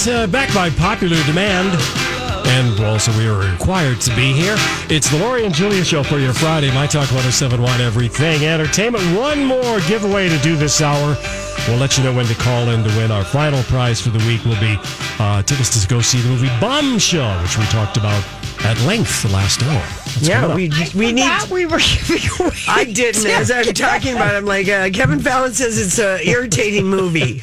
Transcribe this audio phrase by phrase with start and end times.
[0.00, 1.78] All right, uh, back by popular demand.
[2.46, 4.54] And also, we are required to be here.
[4.88, 6.72] It's the Lori and Julia Show for your Friday.
[6.74, 9.04] My Talk 1071 Everything Entertainment.
[9.16, 11.16] One more giveaway to do this hour.
[11.68, 13.10] We'll let you know when to call in to win.
[13.10, 14.76] Our final prize for the week will be
[15.18, 18.24] uh, tickets to go see the movie Bombshell, which we talked about
[18.64, 19.74] at length the last hour.
[20.04, 20.56] That's Yeah, up.
[20.56, 21.30] we we need.
[21.50, 22.56] We were giving away.
[22.68, 23.26] I didn't.
[23.26, 27.42] As I'm talking about, it, I'm like uh, Kevin Fallon says it's an irritating movie.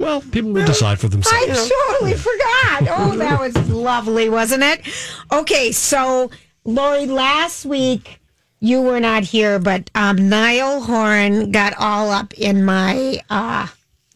[0.00, 1.70] Well, people will decide for themselves.
[1.70, 2.98] I totally forgot.
[2.98, 4.80] Oh, that was lovely, wasn't it?
[5.30, 6.30] Okay, so
[6.64, 8.18] Lori, last week
[8.60, 13.20] you were not here, but um, Niall Horan got all up in my.
[13.28, 13.66] Uh,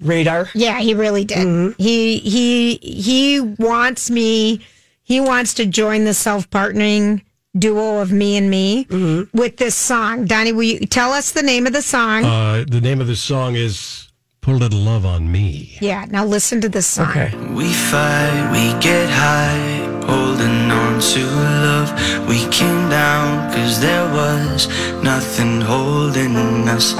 [0.00, 0.48] Radar.
[0.54, 1.74] yeah, he really did.
[1.76, 4.60] He he he wants me.
[5.02, 7.22] He wants to join the self partnering
[7.56, 8.86] duo of me and me
[9.34, 10.24] with this song.
[10.24, 12.24] Donnie, will you tell us the name of the song?
[12.24, 14.10] Uh, the name of the song is
[14.44, 15.78] Put a Little Love on Me.
[15.80, 17.08] yeah, now listen to this song.
[17.08, 17.30] Okay.
[17.58, 19.64] We fight, we get high,
[20.04, 21.22] holding on to
[21.64, 21.88] love.
[22.28, 24.68] We came down cause there was
[25.02, 26.36] nothing holding
[26.68, 26.92] us.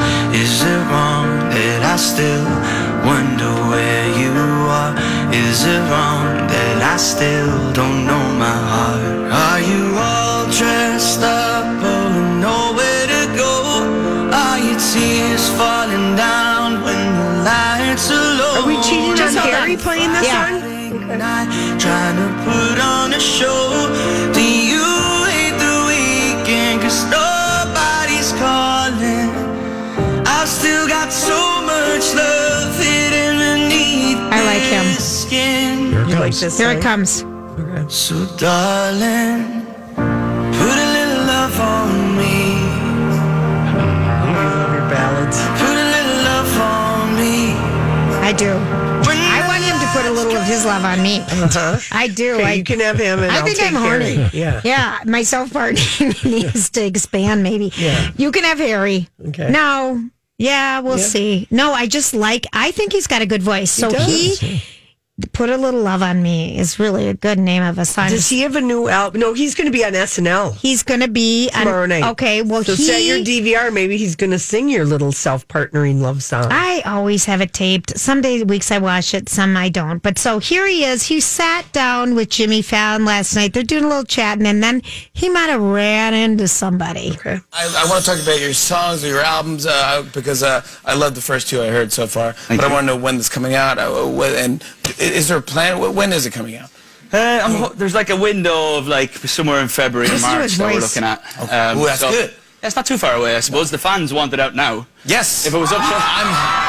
[0.42, 2.48] Is it wrong that I still
[3.10, 4.32] wonder where you
[4.80, 4.94] are?
[5.34, 9.04] Is it wrong that I still don't know my heart?
[9.44, 11.43] Are you all dressed up,
[19.64, 20.48] on Just hold playing this Yeah.
[20.50, 20.60] song?
[21.78, 23.88] trying to put on a show.
[24.32, 24.84] Do you
[25.32, 26.82] hate the weekend?
[26.82, 29.30] Cause nobody's calling.
[30.26, 34.86] I've still got so much love hidden beneath I like him.
[34.98, 35.92] skin.
[35.92, 36.40] Here it You like comes.
[36.40, 36.58] this?
[36.58, 36.78] Here song?
[36.78, 37.24] it comes.
[37.88, 39.66] So darling,
[40.58, 42.36] put a little love on me.
[43.72, 44.34] Mm-hmm.
[44.40, 45.38] You love your ballads.
[45.60, 47.34] Put a little love on me.
[48.28, 48.52] I do.
[50.54, 51.18] His love on me.
[51.20, 51.78] Uh-huh.
[51.92, 52.34] I do.
[52.34, 54.28] Okay, I, you can have him, and I will think I'm horny.
[54.32, 54.60] Yeah.
[54.64, 57.42] yeah, my self partnering needs to expand.
[57.42, 57.72] Maybe.
[57.76, 58.10] Yeah.
[58.16, 59.08] You can have Harry.
[59.28, 59.50] Okay.
[59.50, 60.08] No.
[60.38, 61.04] Yeah, we'll Yeah.
[61.04, 61.48] see.
[61.50, 62.46] No, I just like.
[62.52, 63.70] I think he's got a good voice.
[63.70, 64.06] So does.
[64.40, 64.62] he,
[65.32, 68.08] put a little love on me is really a good name of a song.
[68.08, 69.20] Does he have a new album?
[69.20, 72.02] No, he's going to be on SNL He's going to be on- tomorrow night.
[72.12, 72.82] Okay, well so he.
[72.82, 73.72] set your DVR.
[73.72, 76.46] Maybe he's going to sing your little self-partnering love song.
[76.50, 77.96] I always have it taped.
[77.96, 80.02] Some days, weeks I watch it, some I don't.
[80.02, 81.04] But so here he is.
[81.04, 83.52] He sat down with Jimmy Fallon last night.
[83.52, 84.82] They're doing a little chatting, and then
[85.12, 87.12] he might have ran into somebody.
[87.12, 87.38] okay.
[87.52, 90.94] I, I want to talk about your songs or your albums uh, because uh, I
[90.94, 92.34] love the first two I heard so far.
[92.48, 95.38] but I want to know when this coming out uh, when, and i- is there
[95.38, 95.94] a plan?
[95.94, 96.70] When is it coming out?
[97.12, 100.72] Uh, I'm, ho- there's like a window of like somewhere in February and March that
[100.74, 101.20] we're looking at.
[101.38, 102.30] Um, Ooh, that's good.
[102.30, 103.70] Yeah, it's not too far away, I suppose.
[103.70, 104.86] The fans want it out now.
[105.04, 105.46] Yes.
[105.46, 106.63] If it was up to I'm,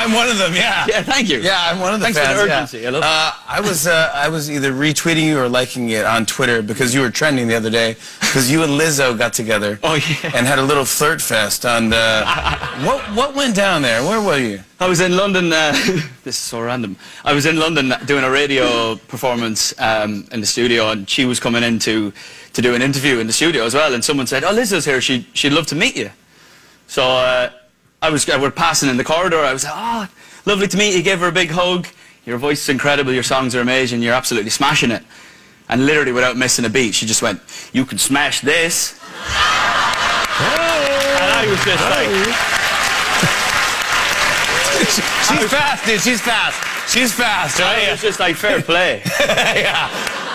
[0.00, 0.54] I'm one of them.
[0.54, 0.86] Yeah.
[0.90, 1.38] Yeah, thank you.
[1.40, 2.40] Yeah, I'm one of the Thanks for fans.
[2.40, 2.56] the yeah.
[2.56, 2.86] urgency.
[2.86, 6.26] I love uh, I was uh, I was either retweeting you or liking it on
[6.26, 9.78] Twitter because you were trending the other day because you and Lizzo got together.
[9.90, 10.32] Oh, yeah.
[10.34, 12.24] And had a little flirt fest on the.
[12.86, 14.02] what what went down there?
[14.02, 14.60] Where were you?
[14.78, 15.52] I was in London.
[15.52, 15.72] Uh,
[16.24, 16.96] this is so random.
[17.24, 21.38] I was in London doing a radio performance um, in the studio, and she was
[21.40, 22.12] coming in to,
[22.54, 23.92] to do an interview in the studio as well.
[23.94, 25.00] And someone said, "Oh, Lizzo's here.
[25.00, 26.10] She she'd love to meet you."
[26.86, 27.50] So uh,
[28.02, 29.38] I was uh, we're passing in the corridor.
[29.40, 30.08] I was like, "Oh,
[30.46, 31.86] lovely to meet you." Gave her a big hug.
[32.26, 33.12] Your voice is incredible.
[33.12, 34.02] Your songs are amazing.
[34.02, 35.02] You're absolutely smashing it.
[35.68, 37.40] And literally, without missing a beat, she just went,
[37.72, 38.94] "You can smash this."
[40.40, 42.08] And I was just like.
[44.80, 46.00] She's fast, dude.
[46.00, 46.90] She's fast.
[46.90, 47.90] She's fast, I right?
[47.92, 49.02] was just like fair play.
[49.20, 49.88] yeah.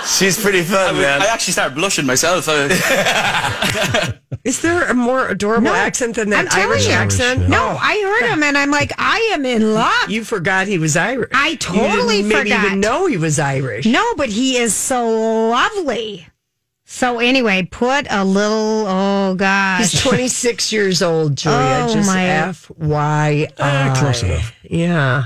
[0.05, 1.21] She's pretty I, fun, was- man.
[1.21, 2.45] I actually started blushing myself.
[4.45, 6.93] I- Is there a more adorable accent than that I'm telling Irish you.
[6.93, 7.41] accent?
[7.41, 7.47] yeah.
[7.47, 10.09] No, I heard him and I'm like, I am in love.
[10.09, 11.29] You forgot he was Irish.
[11.33, 12.65] I totally You totally didn't maybe forgot.
[12.65, 13.85] even know he was Irish.
[13.85, 16.27] No, but he is so lovely.
[16.87, 18.85] So anyway, put a little.
[18.87, 21.87] Oh gosh, He's 26 years old, Julia.
[21.89, 23.89] Oh, just my- F Y I.
[23.89, 24.53] Eh, close enough.
[24.63, 25.23] Yeah.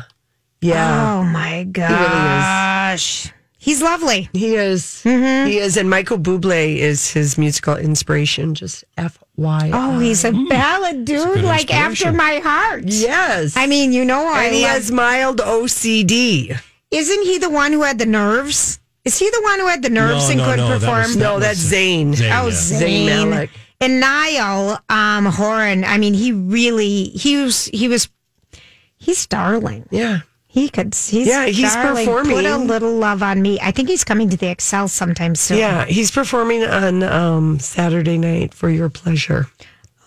[0.62, 1.18] Yeah.
[1.20, 4.28] Oh my gosh, he's lovely.
[4.34, 5.02] He is.
[5.06, 5.48] Mm-hmm.
[5.50, 5.78] He is.
[5.78, 8.56] And Michael Bublé is his musical inspiration.
[8.56, 9.70] Just F Y.
[9.74, 12.84] Oh, he's a ballad dude, good like after my heart.
[12.86, 13.56] Yes.
[13.56, 16.58] I mean, you know, I and he love- has mild OCD.
[16.92, 18.80] Isn't he the one who had the nerves?
[19.06, 21.02] Is he the one who had the nerves No, and no, couldn't no, that perform?
[21.04, 22.14] was- No, that's Zane.
[22.14, 22.52] Zayn, Oh, yeah.
[22.52, 22.82] Zayn.
[22.82, 23.50] Zayn Malik.
[23.82, 25.86] And Niall um, Horan.
[25.86, 28.10] I mean, he really he was he was
[28.98, 29.86] he's darling.
[29.90, 30.20] Yeah.
[30.60, 30.94] He could.
[30.94, 32.06] He's Yeah, he's darling.
[32.06, 33.60] Put a little love on me.
[33.62, 35.58] I think he's coming to the Xcel sometime soon.
[35.58, 35.86] Yeah.
[35.86, 39.48] He's performing on um, Saturday night for your pleasure.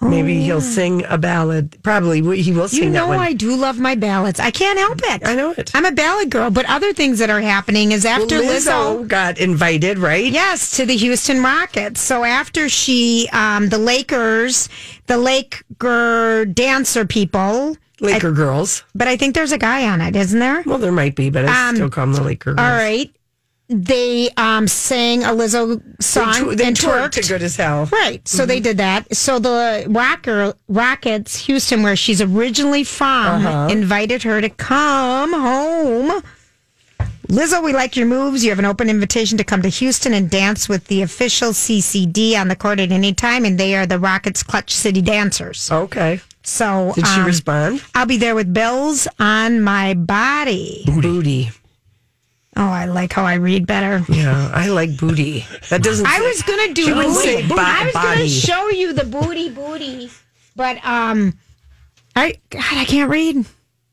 [0.02, 1.78] Maybe he'll sing a ballad.
[1.84, 3.12] Probably he will sing Oh, You know.
[3.12, 4.40] I do love my ballads.
[4.40, 5.22] I can't help it.
[5.24, 5.70] I know it.
[5.74, 6.50] I'm a ballad girl.
[6.50, 10.26] But other things that are happening is after Well, Lizzo, Lizzo got invited, right?
[10.30, 12.00] yes, to the Houston Rockets.
[12.00, 14.68] So after she, um, the Lakers,
[15.06, 18.84] the Laker dancer people, Laker girls.
[18.94, 20.62] but I think there's a guy on it, isn't there?
[20.66, 22.58] Well, there might be, but I Um, still call them the Laker girls.
[22.66, 23.10] All right.
[23.68, 27.22] They um, sang a Lizzo They, song tw- they and twerked twerked.
[27.22, 27.86] to good as hell.
[27.86, 28.26] Right.
[28.28, 29.16] So they did that.
[29.16, 36.22] So the Rocker Rockets Houston, where she's originally from, invited her to come home.
[37.28, 38.44] Lizzo, we like your moves.
[38.44, 42.38] You have an open invitation to come to Houston and dance with the official CCD
[42.38, 45.70] on the court at any time, and they are the Rockets Clutch City Dancers.
[45.70, 46.20] Okay.
[46.44, 47.82] So Did she um, respond?
[47.94, 50.82] I'll be there with bells on my body.
[50.86, 51.50] Booty.
[52.56, 54.04] Oh, I like how I read better.
[54.12, 55.46] Yeah, I like booty.
[55.70, 56.04] That doesn't.
[56.06, 57.60] I say- was gonna do She wouldn't booty.
[57.60, 60.10] I was gonna show you the booty booty,
[60.54, 61.38] but um,
[62.14, 63.46] I God, I can't read.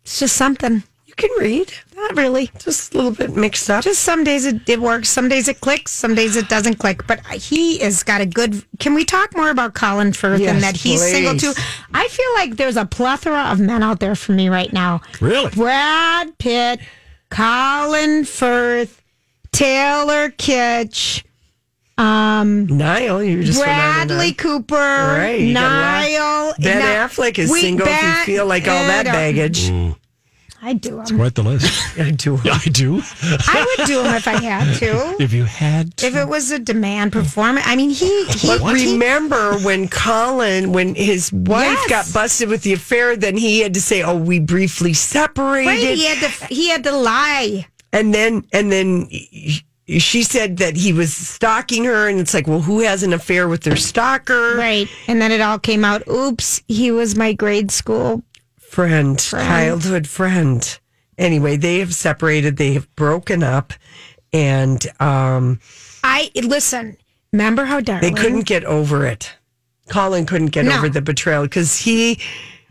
[0.04, 0.84] It's just something.
[1.22, 1.74] You can read.
[1.96, 2.50] Not really.
[2.60, 3.84] Just a little bit mixed up.
[3.84, 7.06] Just some days it, it works, some days it clicks, some days it doesn't click.
[7.08, 8.64] But he has got a good.
[8.80, 11.54] Can we talk more about Colin Firth Yes, and that he's single too?
[11.94, 15.02] I feel like there's a plethora of men out there for me right now.
[15.20, 15.50] Really?
[15.52, 16.80] Brad Pitt,
[17.30, 19.02] Colin Firth,
[19.52, 21.24] Taylor Kitsch.
[21.98, 23.68] Um, Niall, you're just went
[24.08, 24.32] Bradley.
[24.32, 26.10] Cooper, Right, you got a lot.
[26.10, 26.54] Niall.
[26.60, 27.86] Ben Now- Affleck is we- single.
[27.90, 29.70] if you feel like all that baggage,
[30.62, 31.18] I do him.
[31.18, 31.98] Quite the list.
[32.00, 32.38] I do.
[32.44, 33.02] I do.
[33.24, 35.16] I would do them if I had to.
[35.24, 36.08] If you had to.
[36.08, 38.26] If it was a demand performance, I mean, he.
[38.28, 41.90] he, But he remember when Colin, when his wife Yes.
[41.90, 45.80] got busted with the affair, then he had to say, "Oh, we briefly separated," right,
[45.80, 46.46] he had to.
[46.54, 47.66] He had to lie.
[47.94, 49.10] and then and then
[49.98, 53.48] she said that he was stalking her, and it's like, well, who has an affair
[53.48, 54.56] with their stalker?
[54.56, 56.08] Right, and then it all came out.
[56.08, 58.22] Oops, he was my grade school.
[58.70, 60.80] Friend, childhood friend.
[61.18, 62.58] Anyway, they have separated.
[62.58, 63.74] They have broken up,
[64.32, 65.60] and um,
[66.04, 66.98] I listen.
[67.34, 69.36] Remember how darling they couldn't get over it.
[69.90, 70.78] Colin couldn't get No.
[70.78, 72.20] over the betrayal because he,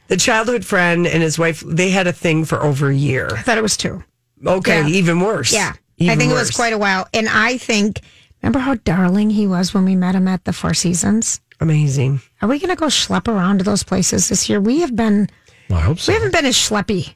[0.08, 3.28] the childhood friend, and his wife, they had a thing for over a year.
[3.32, 4.02] I thought it was two.
[4.44, 4.86] Okay, Yeah.
[4.88, 5.52] even worse.
[5.52, 7.06] Yeah, I Even think it was quite a while.
[7.12, 8.00] And I think,
[8.42, 11.40] remember how darling he was when we met him at the Four Seasons.
[11.60, 12.20] amazing.
[12.40, 14.60] Are we going to go schlep around to those places this year?
[14.60, 15.28] We have been.
[15.70, 16.12] I hope so.
[16.12, 17.14] We haven't been as schleppy.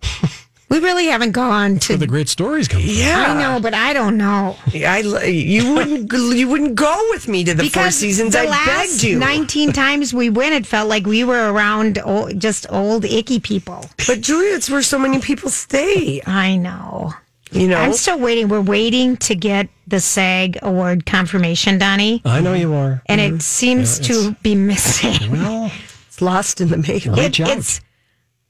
[0.68, 1.92] we really haven't gone to.
[1.92, 2.90] Where the great stories come from.
[2.90, 4.56] Yeah, I know, but I don't know.
[4.72, 8.32] I you wouldn't you wouldn't go with me to the Four Seasons.
[8.32, 9.18] the I last begged you.
[9.18, 13.84] 19 times we went, it felt like we were around old, just old, icky people.
[14.06, 16.22] but Julia, it's where so many people stay.
[16.26, 17.12] I know.
[17.50, 18.48] You know, I'm still waiting.
[18.48, 22.22] We're waiting to get the SAG award confirmation, Donnie.
[22.24, 23.02] I know you are.
[23.06, 23.38] And it mm-hmm.
[23.40, 25.30] seems to be missing.
[25.30, 25.70] Well,
[26.06, 27.14] it's lost in the mail.
[27.14, 27.58] reach out.
[27.58, 27.82] It's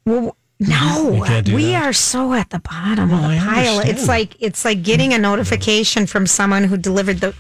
[0.05, 1.85] well, no, You can't do we that.
[1.87, 3.81] are so at the bottom Well, of the I pile.
[3.81, 7.35] It's like it's like getting a notification from someone who delivered the,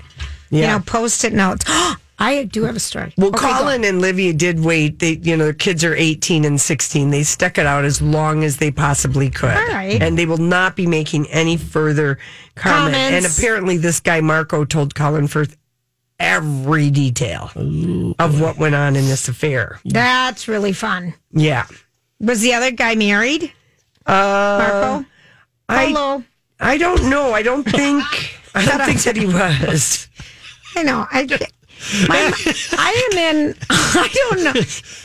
[0.50, 1.64] you know, post-it notes.
[2.19, 3.12] I do have a story.
[3.16, 3.59] Well, Okay, go.
[3.59, 5.00] Colin and Livia did wait.
[5.00, 7.11] They, you know, their kids are 18 and 16.
[7.11, 9.50] They stuck it out as long as they possibly could.
[9.57, 10.00] All right.
[10.00, 12.19] And they will not be making any further
[12.54, 12.95] comment.
[12.95, 15.57] And apparently, this guy, Marco, told Colin Firth
[16.21, 17.50] every detail
[18.21, 19.81] of what went on in this affair.
[19.85, 21.14] That's really fun.
[21.33, 21.66] Yeah.
[22.23, 23.52] Was the other guy married?
[24.07, 25.09] Uh, Marco?
[25.69, 26.25] I, Hello.
[26.61, 27.33] I don't know.
[27.33, 28.05] I don't think,
[28.55, 30.09] I don't think that he was.
[30.76, 31.07] I know.
[31.11, 31.26] I,
[32.09, 32.33] My,
[32.79, 33.55] I am in.
[33.71, 34.52] I don't know.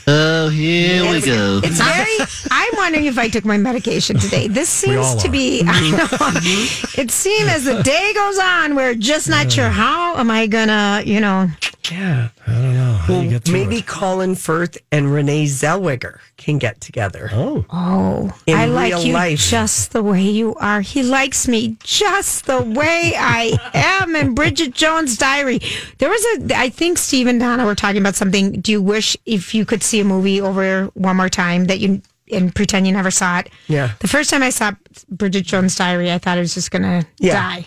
[0.06, 1.60] Oh, here we go.
[1.64, 2.28] It's very.
[2.52, 4.46] I'm wondering if I took my medication today.
[4.46, 5.64] This all seems to be.
[5.66, 7.00] I know.
[7.02, 11.02] It seems as the day goes on, we're just not sure how am I gonna,
[11.04, 11.48] you know.
[11.90, 12.28] Yeah.
[12.46, 12.87] I don't know.
[13.08, 13.86] How do you get through Maybe it?
[13.86, 17.28] Colin Firth and Renee Zellweger can get together.
[17.32, 19.38] Oh, Oh, In I like you life.
[19.40, 20.80] just the way you are.
[20.80, 24.14] He likes me just the way I am.
[24.14, 25.60] In Bridget Jones' Diary,
[25.98, 26.56] there was a.
[26.56, 28.60] I think Steve and Donna were talking about something.
[28.60, 32.02] Do you wish if you could see a movie over one more time that you
[32.30, 33.50] and pretend you never saw it?
[33.68, 33.92] Yeah.
[34.00, 34.72] The first time I saw
[35.08, 37.32] Bridget Jones' Diary, I thought I was just gonna Yeah.
[37.32, 37.66] die.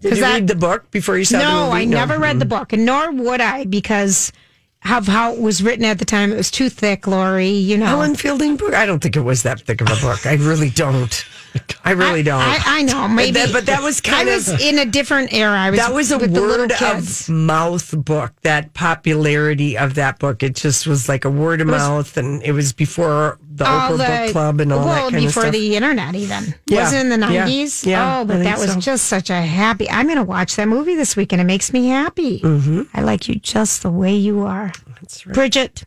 [0.00, 1.54] Did 'Cause you that- read the book before you saw the movie?
[1.54, 1.70] No.
[1.72, 2.58] I never read the mm-hmm.
[2.58, 4.32] book, and nor would I because
[4.84, 6.32] of how it was written at the time.
[6.32, 7.48] It was too thick, Lori.
[7.48, 7.86] You know.
[7.86, 8.74] Helen Fielding book?
[8.74, 10.26] I don't think it was that thick of a book.
[10.26, 11.24] I really don't.
[11.84, 12.40] I really don't.
[12.42, 14.84] I, I know, maybe, that- but that was kind of I of- was in a
[14.84, 15.56] different era.
[15.56, 18.32] I was that was a word of mouth book.
[18.42, 22.42] That popularity of that book, it just was like a word of was- mouth, and
[22.42, 25.26] it was before the all Oprah the Book Club and all well, that kind before
[25.26, 25.44] of stuff.
[25.44, 26.82] before the internet, even Yeah.
[26.82, 27.86] was it in the nineties.
[27.86, 28.80] Yeah, oh, but that was so.
[28.80, 29.88] just such a happy.
[29.88, 31.40] I'm going to watch that movie this weekend.
[31.40, 32.40] It makes me happy.
[32.40, 32.82] Mm-hmm.
[32.94, 35.34] I like you just the way you are, That's right.
[35.34, 35.84] Bridget.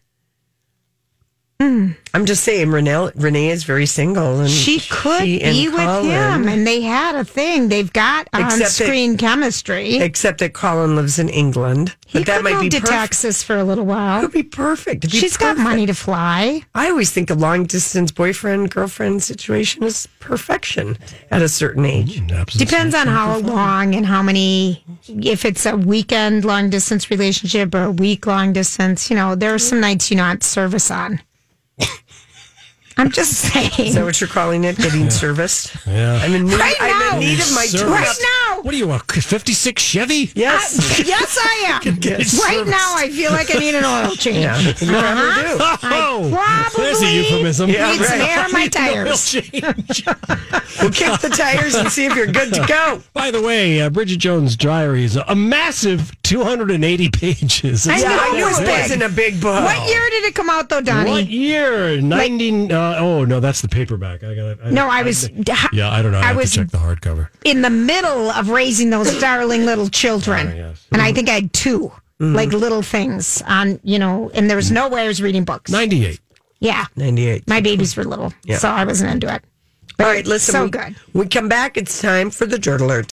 [1.60, 1.96] Mm.
[2.14, 5.78] I'm just saying, Renee, Renee is very single, and She could she and be with
[5.78, 7.70] Colin- him, and they had a thing.
[7.70, 9.98] They've got on-screen chemistry.
[9.98, 12.94] Except that Colin lives in England, he but that could might move be to perfect.
[13.00, 14.22] Texas for a little while.
[14.22, 15.02] Could be perfect.
[15.04, 16.62] Be She's got money to fly.
[16.76, 20.98] I always think a long distance boyfriend girlfriend situation is perfection
[21.32, 22.58] at a certain mm, age.
[22.58, 24.84] Depends on how long and how many.
[25.08, 29.54] If it's a weekend long distance relationship or a week long distance, you know, there
[29.54, 31.20] are some nights you're not service on.
[32.98, 33.72] I'm just saying.
[33.89, 34.77] Is that what you're calling it?
[34.77, 35.75] Getting serviced?
[35.86, 36.16] Yeah.
[36.22, 37.13] I'm in need, Right I'm now.
[37.16, 37.82] in need of my Service.
[37.82, 38.00] tune-up.
[38.00, 38.57] right now.
[38.62, 40.32] What are you, a 56 Chevy?
[40.36, 41.04] Yes.
[41.06, 41.94] Yes, I am.
[41.94, 44.38] right now, I feel like I need an oil change.
[44.38, 44.60] yeah.
[44.60, 45.58] You probably do.
[45.84, 47.70] Oh, probably there's a euphemism.
[47.70, 49.36] Yeah, Need some air in my tires.
[50.82, 53.02] We'll kick the tires and see if you're good to go.
[53.14, 57.88] By the way, uh, Bridget Jones' Diary is a, a massive 280 pages.
[57.88, 59.64] I It's know, Yeah, not I knew it was wasn't a big book.
[59.64, 61.10] What year did it come out, though, Donnie?
[61.10, 62.00] What year?
[62.00, 62.72] 90.
[62.72, 64.24] uh, oh, no, that's the paperback.
[64.24, 64.66] I got it.
[64.72, 65.30] No, I was.
[65.74, 66.20] Yeah, I don't know.
[66.20, 67.30] I, I was to check the hardcover.
[67.44, 70.48] in the middle of raising those darling little children.
[70.48, 70.88] Oh, yes.
[70.92, 72.36] And I think I had 2 mm-hmm.
[72.36, 74.75] like little things on, you know, and there was mm.
[74.75, 75.72] no way I was reading books.
[75.72, 76.20] 98.
[76.60, 76.86] Yeah.
[76.96, 77.48] 98.
[77.48, 78.58] My babies were little, Yeah.
[78.58, 79.44] so I wasn't into it.
[80.00, 80.54] All right, listen.
[80.54, 80.96] so we, good.
[81.13, 81.75] We come back.
[81.75, 83.12] It's time for the Dirt Alert.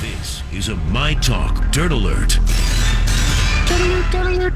[0.00, 2.38] This is a My Talk Dirt Alert.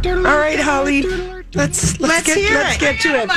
[0.07, 1.03] All right, Holly.
[1.03, 2.81] Let's let's, Let's get hear let's it.
[2.81, 3.29] get to it.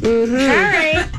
[0.00, 0.34] Mm-hmm.
[0.34, 1.10] All right.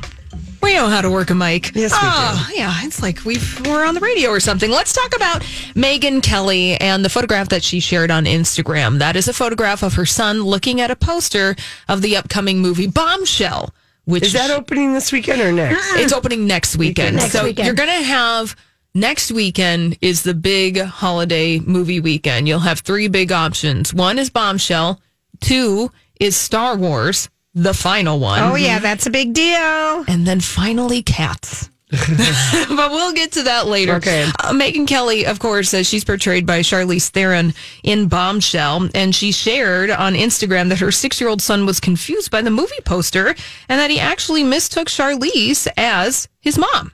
[0.70, 1.76] We know how to work a mic.
[1.76, 2.72] Yes, we oh, yeah.
[2.84, 4.70] It's like we've, we're on the radio or something.
[4.70, 5.42] Let's talk about
[5.74, 9.00] Megyn Kelly and the photograph that she shared on Instagram.
[9.00, 11.56] That is a photograph of her son looking at a poster
[11.88, 13.74] of the upcoming movie Bombshell,
[14.06, 15.84] which Is that opening this weekend or next?
[15.96, 17.16] it's opening next weekend.
[17.16, 17.66] Next so weekend.
[17.66, 18.56] you're going to have
[18.94, 22.48] next weekend is the big holiday movie weekend.
[22.48, 23.92] You'll have three big options.
[23.92, 25.02] One is Bombshell.
[25.40, 28.42] Two is Star Wars, the final one.
[28.42, 30.06] Oh, yeah, that's a big deal.
[30.08, 31.70] And then finally, cats.
[31.90, 33.96] but we'll get to that later.
[33.96, 34.24] Okay.
[34.24, 37.52] Uh, Megyn Kelly, of course, says she's portrayed by Charlize Theron
[37.84, 42.52] in Bombshell, and she shared on Instagram that her six-year-old son was confused by the
[42.52, 43.30] movie poster
[43.68, 46.92] and that he actually mistook Charlize as his mom.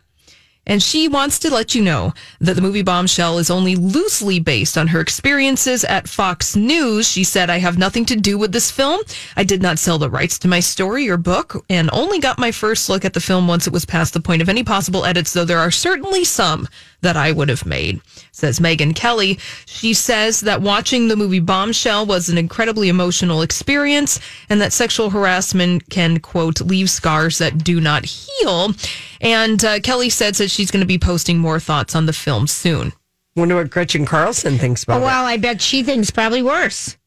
[0.68, 4.78] And she wants to let you know that the movie Bombshell is only loosely based
[4.78, 7.08] on her experiences at Fox News.
[7.08, 9.02] She said, I have nothing to do with this film.
[9.36, 12.52] I did not sell the rights to my story or book and only got my
[12.52, 15.34] first look at the film once it was past the point of any possible edits,
[15.34, 16.68] though there are certainly some
[17.06, 19.40] that I would have made, says Megyn Kelly.
[19.66, 24.20] She says that watching the movie Bombshell was an incredibly emotional experience
[24.50, 28.74] and that sexual harassment can, quote, leave scars that do not heal.
[29.22, 32.48] And uh, Kelly says that she's going to be posting more thoughts on the film
[32.48, 32.92] soon.
[33.36, 35.06] Wonder what Gretchen Carlson thinks about it.
[35.06, 36.98] Well, I bet she thinks probably worse.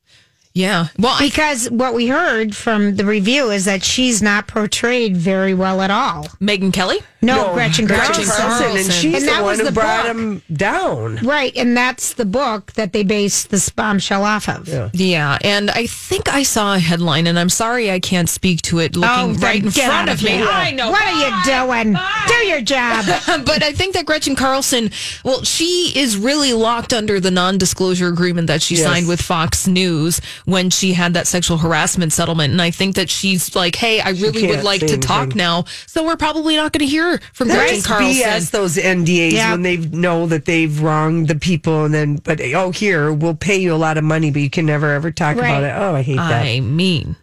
[0.59, 0.88] Yeah.
[0.99, 5.55] Well, I, Because what we heard from the review is that she's not portrayed very
[5.55, 6.25] well at all.
[6.41, 6.99] Megyn Kelly?
[7.21, 8.37] No, Gretchen, Gretchen Carlson.
[8.37, 10.17] Carlson, and she's And the that one was who the brought book.
[10.17, 11.17] him down.
[11.17, 14.69] Right, and that's the book that they based this bombshell off of.
[14.69, 14.91] Yeah.
[14.93, 18.79] Yeah, and I think I saw a headline, and I'm sorry I can't speak to
[18.79, 20.31] it looking Oh, then right in front of of me.
[20.31, 20.47] here.
[20.49, 20.91] I know.
[20.91, 21.97] What are you doing?
[22.29, 23.05] Do your job.
[23.45, 24.91] but I think that Gretchen Carlson,
[25.25, 28.85] well, she is really locked under the non-disclosure agreement that she Yes.
[28.85, 32.50] signed with Fox News, when she had that sexual harassment settlement.
[32.52, 35.64] And I think that she's like, hey, I really would like to talk now.
[35.87, 38.11] So we're probably not going to hear from Gretchen Carlson.
[38.23, 39.50] BS those NDAs Yeah.
[39.52, 43.59] when they know that they've wronged the people and then but oh here we'll pay
[43.59, 45.50] you a lot of money but you can never ever talk Right.
[45.50, 45.75] about it.
[45.76, 46.47] Oh, I hate that.
[46.47, 47.17] I mean,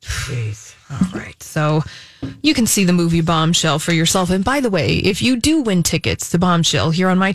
[0.00, 0.74] Jeez.
[0.90, 1.40] all right.
[1.42, 1.82] So
[2.40, 4.30] you can see the movie Bombshell for yourself.
[4.30, 7.34] And by the way, if you do win tickets to Bombshell here on my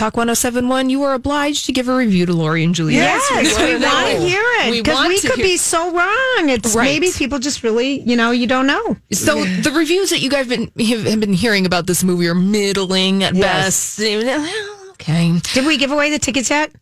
[0.00, 3.00] Talk 1071, you are obliged to give a review to Lori and Julia.
[3.00, 6.48] Yes, we want to hear it because want we could hear- be so wrong.
[6.48, 6.86] It's Right.
[6.86, 8.96] maybe people just really, you know, you don't know.
[9.12, 12.34] So the reviews that you guys been have, have been hearing about this movie are
[12.34, 13.98] middling at Yes.
[13.98, 14.48] best.
[14.92, 15.34] Okay.
[15.52, 16.72] Did we give away the tickets yet?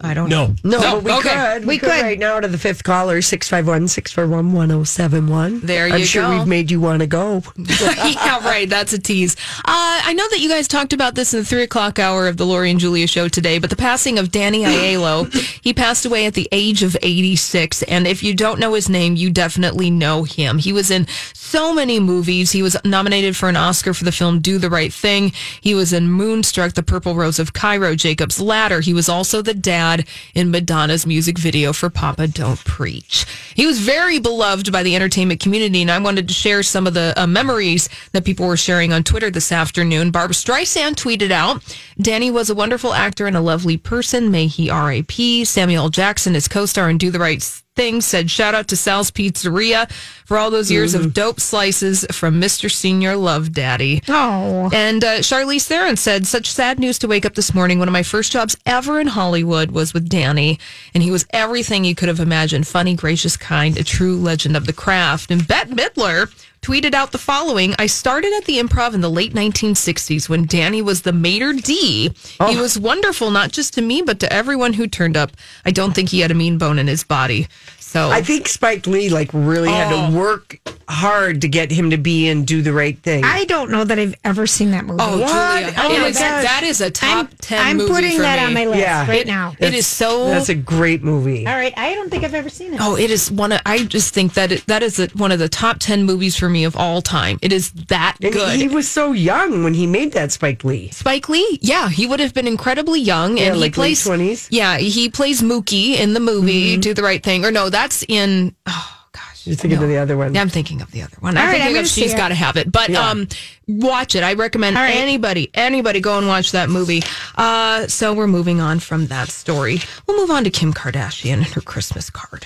[0.00, 0.54] I don't No.
[0.62, 1.28] No, No, but we okay.
[1.54, 1.62] could.
[1.62, 2.02] We, We could could.
[2.02, 5.60] right now to the fifth caller, 651 641 1071.
[5.60, 6.38] There I'm you sure go.
[6.38, 7.42] we've made you want to go.
[7.56, 8.68] yeah, right.
[8.68, 9.34] That's a tease.
[9.58, 12.36] Uh, I know that you guys talked about this in the three o'clock hour of
[12.36, 16.26] the Lori and Julia show today, but the passing of Danny Aiello, he passed away
[16.26, 17.82] at the age of 86.
[17.84, 20.58] And if you don't know his name, you definitely know him.
[20.58, 22.52] He was in so many movies.
[22.52, 25.32] He was nominated for an Oscar for the film Do the Right Thing.
[25.60, 28.80] He was in Moonstruck, The Purple Rose of Cairo, Jacob's Ladder.
[28.80, 29.87] He was also the dad
[30.34, 33.26] in Madonna's music video for Papa Don't Preach.
[33.54, 36.94] He was very beloved by the entertainment community, and I wanted to share some of
[36.94, 40.10] the uh, memories that people were sharing on Twitter this afternoon.
[40.10, 41.62] Barbara Streisand tweeted out,
[42.00, 44.30] Danny was a wonderful actor and a lovely person.
[44.30, 45.46] May he RIP.
[45.46, 47.42] Samuel Jackson, his co-star in Do the Right
[47.78, 49.88] Thing, said, shout out to Sal's Pizzeria
[50.24, 52.68] for all those years of dope slices from Mr.
[52.68, 54.02] Senior Love Daddy.
[54.08, 54.68] Oh.
[54.72, 57.78] And uh, Charlize Theron said, such sad news to wake up this morning.
[57.78, 60.58] One of my first jobs ever in Hollywood was with Danny,
[60.92, 64.66] and he was everything you could have imagined funny, gracious, kind, a true legend of
[64.66, 65.30] the craft.
[65.30, 69.32] And Bette Midler tweeted out the following I started at the improv in the late
[69.32, 71.72] 1960s when Danny was the maître d'.
[71.72, 72.60] He oh.
[72.60, 75.32] was wonderful, not just to me, but to everyone who turned up.
[75.64, 77.48] I don't think he had a mean bone in his body.
[77.88, 80.10] So I think Spike Lee like really had Oh.
[80.10, 80.58] to work
[80.90, 83.24] hard to get him to be and do the right thing.
[83.24, 85.00] I don't know that I've ever seen that movie.
[85.02, 85.74] Oh, Julia.
[85.78, 86.42] Oh, It my is- gosh.
[86.44, 88.44] that is a top I'm, 10 I'm movie putting for that me.
[88.46, 89.06] on my list Yeah.
[89.08, 89.54] right It- now.
[89.58, 90.26] It is so.
[90.26, 91.46] That's a great movie.
[91.46, 92.80] All right, I don't think I've ever seen it.
[92.82, 93.60] Oh, it is one of.
[93.66, 96.48] I just think that it, that is a, one of the top ten movies for
[96.50, 97.38] me of all time.
[97.42, 98.56] It is that And good.
[98.58, 100.90] he was so young when he made that Spike Lee.
[100.90, 104.04] Spike Lee, yeah, he would have been incredibly young, Yeah, and he like late plays
[104.06, 104.46] 20s.
[104.50, 106.80] Yeah, he plays Mookie in the movie Mm-hmm.
[106.80, 108.54] Do the Right Thing, or no, that's in.
[108.66, 110.34] Oh gosh, You're thinking of the other one.
[110.34, 111.36] yeah, I'm thinking of the other one.
[111.36, 112.16] All I'm right, I'm thinking gonna of see She's it.
[112.16, 112.70] Got to Have It.
[112.72, 113.08] But Yeah.
[113.08, 113.28] um,
[113.66, 114.22] watch it.
[114.22, 114.94] I recommend All right.
[114.96, 117.02] anybody, anybody go and watch that movie.
[117.36, 119.80] Uh, so we're moving on from that story.
[120.06, 122.44] We'll move on to Kim Kardashian and her Christmas card.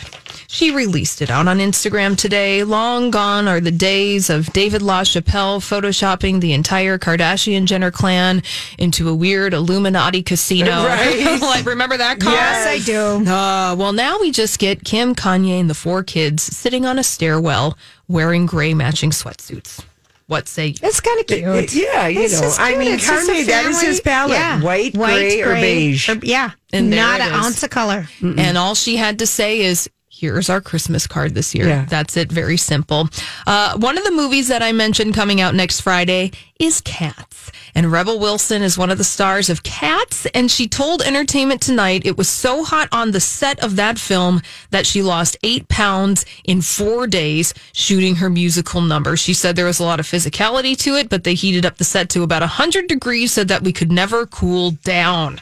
[0.54, 2.62] She released it out on Instagram today.
[2.62, 8.42] Long gone are the days of David LaChapelle photoshopping the entire Kardashian Jenner clan
[8.76, 10.84] into a weird Illuminati casino.
[10.92, 11.38] Right.
[11.40, 12.34] like, remember that car?
[12.34, 13.30] Yes, I do.
[13.30, 17.02] Uh, well, now we just get Kim, Kanye, and the four kids sitting on a
[17.02, 19.82] stairwell wearing gray matching sweatsuits.
[20.26, 20.74] What say you?
[20.82, 21.74] It's kind of cute.
[21.74, 24.32] Yeah, you It's know, just I mean, It's Kanye, that is his palette.
[24.32, 24.60] Yeah.
[24.60, 26.10] White, gray, or beige.
[26.10, 28.06] or- yeah, And not an ounce of color.
[28.20, 29.88] And all she had to say is,
[30.22, 31.66] Here's our Christmas card this year.
[31.66, 31.84] Yeah.
[31.84, 32.30] That's it.
[32.30, 33.08] Very simple.
[33.44, 36.30] Uh, one of the movies that I mentioned coming out next Friday
[36.60, 37.50] is Cats.
[37.74, 40.26] And Rebel Wilson is one of the stars of Cats.
[40.26, 44.42] And she told Entertainment Tonight it was so hot on the set of that film
[44.70, 49.16] that she lost eight pounds in four days shooting her musical number.
[49.16, 51.84] She said there was a lot of physicality to it, but they heated up the
[51.84, 55.40] set to about 100 degrees so that we could never cool down.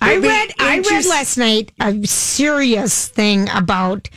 [0.00, 4.08] I read I read last night a serious thing about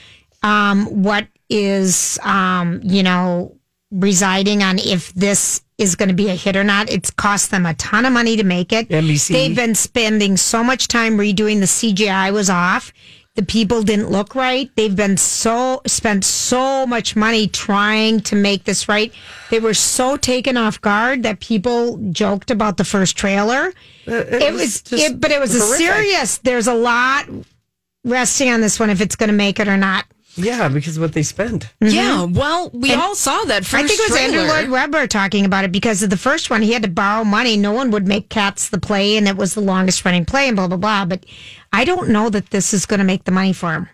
[0.44, 3.58] um, what is um, you know
[3.92, 6.90] residing on if this is going to be a hit or not.
[6.90, 8.88] It's cost them a ton of money to make it.
[8.90, 9.34] NBC.
[9.34, 12.94] They've been spending so much time redoing the CGI was off.
[13.36, 14.70] The people didn't look right.
[14.76, 19.14] They've been so spent so much money trying to make this right.
[19.50, 23.72] They were so taken off guard that people joked about the first trailer.
[24.06, 26.40] it, was was, it, but it was a serious.
[26.40, 27.30] There's a lot
[28.04, 30.06] resting on this one if it's going to make it or not.
[30.36, 31.70] Yeah, because of what they spend.
[31.82, 31.94] Mm-hmm.
[31.94, 34.40] Yeah, well, we And all saw that first I think it was trailer.
[34.40, 36.62] Andrew Lloyd Webber talking about it because of the first one.
[36.62, 37.58] He had to borrow money.
[37.58, 40.56] No one would make Cats the play, and it was the longest running play, and
[40.56, 41.06] blah blah blah.
[41.06, 41.26] But
[41.74, 43.90] I don't know that this is going to make the money for him.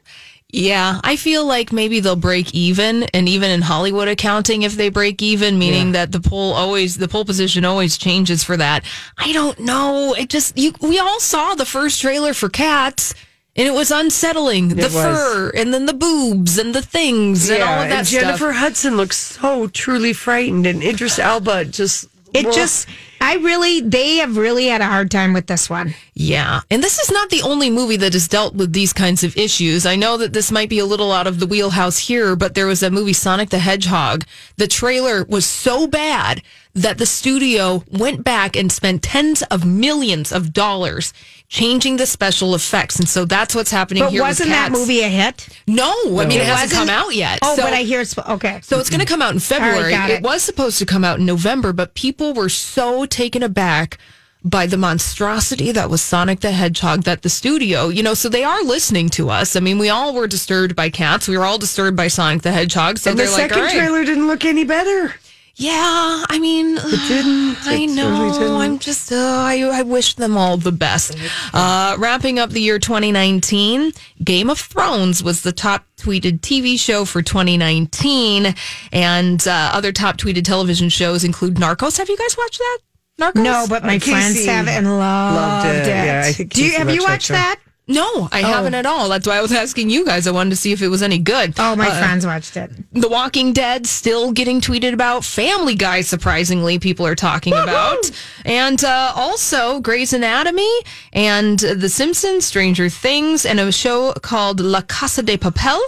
[0.49, 4.87] Yeah, I feel like maybe they'll break even, and even in Hollywood accounting, if they
[4.87, 8.85] break even, meaning that the poll always the poll position always changes for that.
[9.17, 10.13] I don't know.
[10.13, 13.13] It just you we all saw the first trailer for Cats.
[13.57, 14.69] And it was unsettling.
[14.69, 14.93] the was.
[14.93, 18.55] fur, and then the boobs, and the things, and all of that and Jennifer stuff.
[18.55, 22.87] Hudson looks so truly frightened, and Idris Elba just It well, just,
[23.19, 25.95] I really, they have really had a hard time with this one.
[26.13, 26.61] Yeah.
[26.69, 29.85] And this is not the only movie that has dealt with these kinds of issues.
[29.85, 32.67] I know that this might be a little out of the wheelhouse here, but there
[32.67, 34.23] was a movie, Sonic the Hedgehog.
[34.57, 36.43] The trailer was so bad
[36.75, 41.11] that the studio went back and spent tens of millions of dollars
[41.49, 42.99] changing the special effects.
[42.99, 44.21] And so that's what's happening But here.
[44.21, 44.79] with wasn't that Cats.
[44.79, 45.47] movie a hit?
[45.65, 47.39] No, I mean, it, hasn't come out yet.
[47.41, 48.59] Oh, So- but I hear it's okay.
[48.63, 49.91] so it's going to come out in February.
[49.91, 50.13] got it.
[50.15, 50.23] it.
[50.23, 53.97] was supposed to come out in November, but people were so taken aback
[54.43, 58.43] by the monstrosity that was Sonic the Hedgehog that the studio, you know, so they
[58.43, 59.55] are listening to us.
[59.55, 61.27] I mean, we all were disturbed by cats.
[61.27, 62.97] We were all disturbed by Sonic the Hedgehog.
[62.97, 63.73] So and the they're like, second all right.
[63.75, 65.15] trailer didn't look any better.
[65.59, 67.57] Yeah, I mean, It didn't.
[67.67, 68.11] I It know.
[68.11, 68.55] really didn't.
[68.55, 71.17] I'm just, uh, I, I wish them all the best.
[71.51, 73.91] Uh, wrapping up the year 2019,
[74.23, 78.53] Game of Thrones was the top tweeted TV show for 2019.
[78.91, 81.97] And uh, other top tweeted television shows include Narcos.
[81.97, 82.77] Have you guys watched that?
[83.19, 83.43] Narcos?
[83.43, 85.87] No, but my Uh, friends have and loved, loved it.
[85.87, 85.87] it.
[85.87, 87.66] Yeah, I think Do you have you watched watched that that?
[87.89, 89.07] No, I haven't at all.
[89.07, 90.27] That's why I was asking you guys.
[90.27, 91.53] I wanted to see if it was any good.
[91.57, 92.69] Oh, my Uh, friends watched it.
[92.91, 95.23] The Walking Dead still getting tweeted about.
[95.23, 98.11] Family Guy, surprisingly, people are talking about.
[98.43, 100.69] And uh, also Grey's Anatomy
[101.13, 105.79] and The Simpsons, Stranger Things, and a show called La Casa de Papel,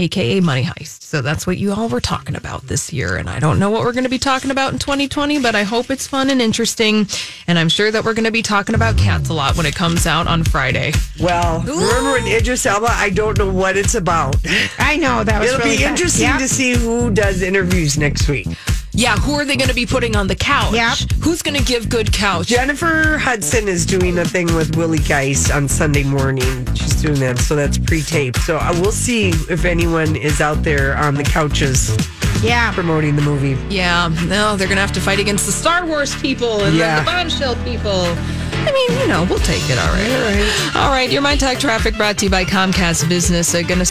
[0.00, 1.02] aka Money Heist.
[1.02, 3.16] So that's what you all were talking about this year.
[3.16, 5.62] And I don't know what we're going to be talking about in 2020, but I
[5.62, 7.06] hope it's fun and interesting.
[7.46, 9.76] And I'm sure that we're going to be talking about cats a lot when it
[9.76, 10.92] comes out on Friday.
[11.20, 12.88] Well, remember in Idris Elba?
[12.90, 14.34] I don't know what it's about.
[14.80, 16.38] I know that was It'll really be interesting Yep.
[16.40, 18.48] to see who does interviews next week.
[18.96, 20.72] Yeah, who are they going to be putting on the couch?
[20.72, 20.98] Yep.
[21.22, 22.46] Who's going to give good couch?
[22.46, 26.64] Jennifer Hudson is doing a thing with Willie Geist on Sunday morning.
[26.74, 28.38] She's doing that, so that's pre-taped.
[28.42, 31.96] So I will see if anyone is out there on the couches
[32.42, 32.72] Yeah.
[32.72, 33.58] promoting the movie.
[33.74, 37.00] Yeah, no, they're gonna have to fight against the Star Wars people and Yeah.
[37.00, 38.06] the bombshell people.
[38.66, 39.78] I mean, you know, we'll take it.
[39.78, 41.10] All right, all right, all right.
[41.10, 43.54] Your My Talk traffic brought to you by Comcast Business.
[43.54, 43.84] Uh, gonna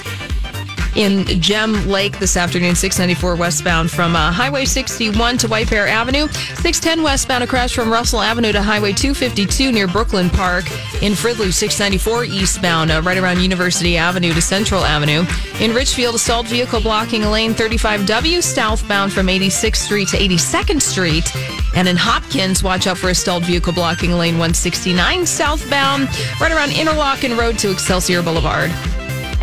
[0.96, 6.28] in Gem Lake this afternoon, 694 westbound from uh, Highway 61 to White Bear Avenue.
[6.28, 10.70] 610 westbound, a crash from Russell Avenue to Highway 252 near Brooklyn Park.
[11.02, 15.26] In Fridley, 694 eastbound, uh, right around University Avenue to Central Avenue.
[15.60, 21.32] In Richfield, a stalled vehicle blocking lane 35W southbound from 86th Street to 82nd Street.
[21.76, 26.08] And in Hopkins, watch out for a stalled vehicle blocking lane 169 southbound,
[26.40, 28.72] right around Interlachen Road to Excelsior Boulevard.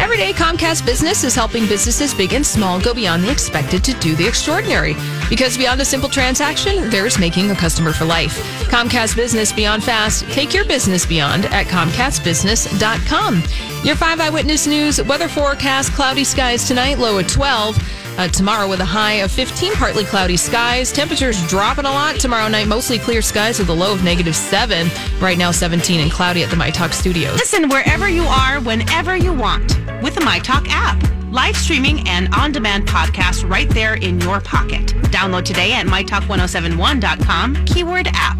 [0.00, 3.92] Every day, Comcast Business is helping businesses big and small go beyond the expected to
[4.00, 4.94] do the extraordinary.
[5.28, 8.34] Because beyond a simple transaction, there's making a customer for life.
[8.70, 10.24] Comcast Business Beyond Fast.
[10.32, 13.42] Take your business beyond at ComcastBusiness.com.
[13.84, 17.76] Your 5 Eyewitness News weather forecast cloudy skies tonight, low at 12.
[18.20, 20.92] Uh, tomorrow with a high of 15, partly cloudy skies.
[20.92, 22.16] Temperatures dropping a lot.
[22.16, 24.88] Tomorrow night, mostly clear skies with a low of negative 7.
[25.20, 27.32] Right now, 17 and cloudy at the My Talk studios.
[27.36, 31.02] Listen wherever you are, whenever you want, with the MyTalk app.
[31.32, 34.88] Live streaming and on demand podcasts right there in your pocket.
[35.08, 38.36] Download today at mytalk1071.com, keyword app.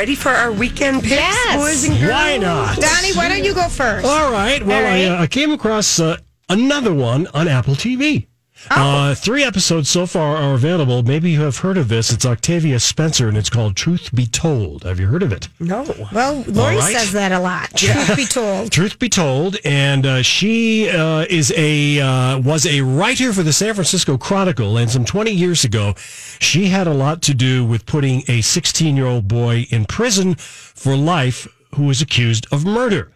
[0.00, 1.60] Ready for our weekend picks, Yes.
[1.60, 2.10] boys and girls?
[2.10, 2.78] Why not?
[2.78, 4.06] Donnie, why don't you go first?
[4.06, 4.64] All right.
[4.64, 5.20] Well, All right.
[5.20, 6.16] I uh, came across uh,
[6.48, 8.26] another one on Apple TV.
[8.68, 11.02] Uh, three episodes so far are available.
[11.02, 12.12] Maybe you have heard of this.
[12.12, 14.82] It's Octavia Spencer, and it's called Truth Be Told.
[14.84, 15.48] Have you heard of it?
[15.58, 15.84] No.
[16.12, 16.96] Well, Lori right.
[16.96, 17.70] says that a lot.
[17.74, 18.72] Truth be told.
[18.72, 23.52] Truth be told, and uh, she uh, is a uh, was a writer for the
[23.52, 25.94] San Francisco Chronicle, and some twenty years ago,
[26.38, 30.34] she had a lot to do with putting a sixteen year old boy in prison
[30.34, 33.10] for life who was accused of murder.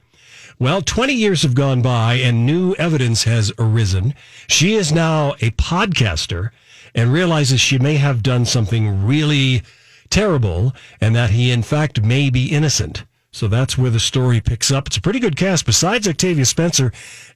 [0.58, 4.14] Well, 20 years have gone by and new evidence has arisen.
[4.46, 6.50] She is now a podcaster
[6.94, 9.62] and realizes she may have done something really
[10.10, 13.04] terrible and that he, in fact, may be innocent.
[13.34, 14.86] So that's where the story picks up.
[14.86, 15.66] It's a pretty good cast.
[15.66, 16.92] Besides Octavia Spencer,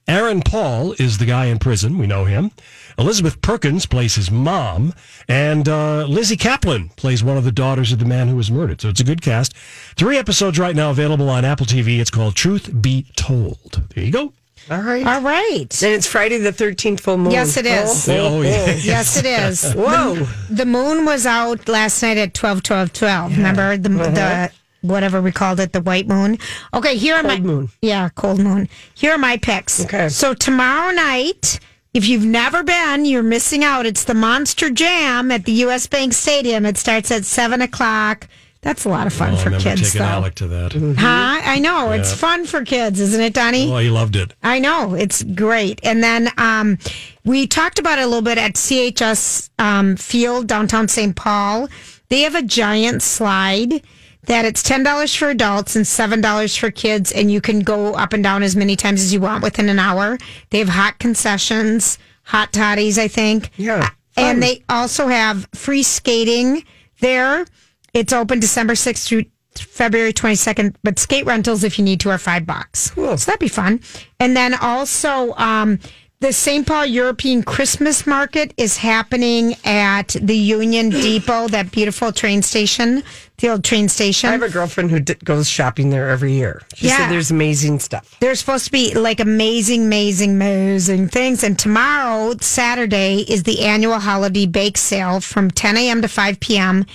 [0.07, 1.97] Aaron Paul is the guy in prison.
[1.97, 2.51] We know him.
[2.97, 4.93] Elizabeth Perkins plays his mom,
[5.27, 8.79] and uh, Lizzie Kaplan plays one of the daughters of the man who was murdered.
[8.79, 9.53] So it's a good cast.
[9.97, 11.99] Three episodes right now available on Apple TV.
[11.99, 13.83] It's called Truth Be Told.
[13.93, 14.31] There you go.
[14.71, 15.05] All right.
[15.05, 15.83] All right.
[15.83, 17.31] And it's Friday the 13th full moon.
[17.31, 18.07] Yes, it is.
[18.07, 18.73] Oh, yeah.
[18.81, 19.73] Yes, it is.
[19.73, 20.15] Whoa.
[20.15, 23.37] The, the moon was out last night at 12, 12, 12.
[23.37, 24.11] Remember the, Uh-huh.
[24.11, 24.51] the
[24.81, 26.37] whatever we called it, the white moon?
[26.73, 27.35] Okay, here are my.
[27.35, 27.69] Cold moon.
[27.81, 28.69] Yeah, cold moon.
[28.95, 29.83] Here are my picks.
[29.85, 30.09] Okay.
[30.09, 31.59] So tomorrow night,
[31.93, 33.85] if you've never been, you're missing out.
[33.85, 35.87] It's the Monster Jam at the U.S.
[35.87, 36.65] Bank Stadium.
[36.65, 38.27] It starts at 7 o'clock.
[38.61, 40.11] That's a lot of fun Oh, I for remember kids, taking though.
[40.13, 40.73] Alec to that.
[40.73, 41.41] Huh?
[41.45, 41.91] I know.
[41.93, 43.71] It's fun for kids, isn't it, Donnie?
[43.71, 44.33] Oh, he loved it.
[44.43, 45.79] I know it's great.
[45.81, 46.77] And then um,
[47.23, 51.15] we talked about it a little bit at CHS um, Field downtown St.
[51.15, 51.69] Paul.
[52.09, 53.81] They have a giant slide
[54.23, 57.93] that it's ten dollars for adults and seven dollars for kids, and you can go
[57.93, 60.17] up and down as many times as you want within an hour.
[60.49, 63.51] They have hot concessions, hot toddies, I think.
[63.57, 63.89] Yeah.
[64.17, 66.63] And they also have free skating
[66.99, 67.45] there.
[67.93, 69.25] It's open December 6th through
[69.57, 72.91] February 22nd, but skate rentals, if you need to, are five bucks.
[72.91, 73.17] Cool.
[73.17, 73.79] So that'd be fun.
[74.19, 75.79] And then also, um,
[76.21, 76.67] the St.
[76.67, 83.03] Paul European Christmas Market is happening at the Union Depot, that beautiful train station,
[83.39, 84.29] the old train station.
[84.29, 86.61] I have a girlfriend who d- goes shopping there every year.
[86.75, 86.97] She Yeah.
[86.97, 88.15] said there's amazing stuff.
[88.19, 91.43] There's supposed to be like amazing, amazing, amazing things.
[91.43, 96.01] And tomorrow, Saturday, is the annual holiday bake sale from 10 a.m.
[96.01, 96.85] to 5 p.m.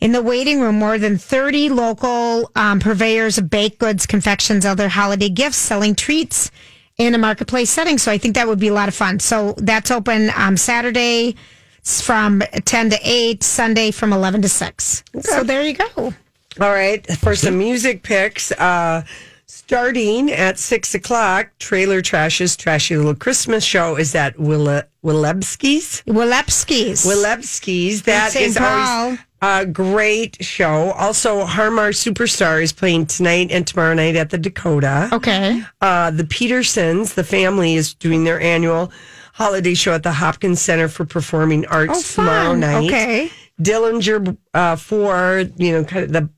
[0.00, 4.88] In the waiting room, more than 30 local um, purveyors of baked goods, confections, other
[4.88, 6.50] holiday gifts, selling treats
[6.98, 7.98] in a marketplace setting.
[7.98, 9.20] So I think that would be a lot of fun.
[9.20, 11.36] So that's open um, Saturday
[11.82, 15.04] from 10 to 8, Sunday from 11 to 6.
[15.20, 16.14] So there you go.
[16.60, 17.04] All right.
[17.18, 19.02] For some music picks, uh,
[19.46, 26.02] starting at six o'clock, Trailer Trash's Trashy Little Christmas Show is at Wille- Wilebski's.
[26.06, 27.04] Wilebski's.
[27.04, 28.02] Wilebski's.
[28.02, 30.92] That is always a great show.
[30.92, 35.08] Also, Har Mar Superstar is playing tonight and tomorrow night at the Dakota.
[35.12, 35.62] Okay.
[35.80, 38.92] Uh, the Petersons, the family, is doing their annual
[39.32, 42.86] holiday show at the Hopkins Center for Performing Arts Oh, tomorrow night.
[42.86, 43.30] Okay.
[43.60, 46.28] Dillinger uh, for you know kind of the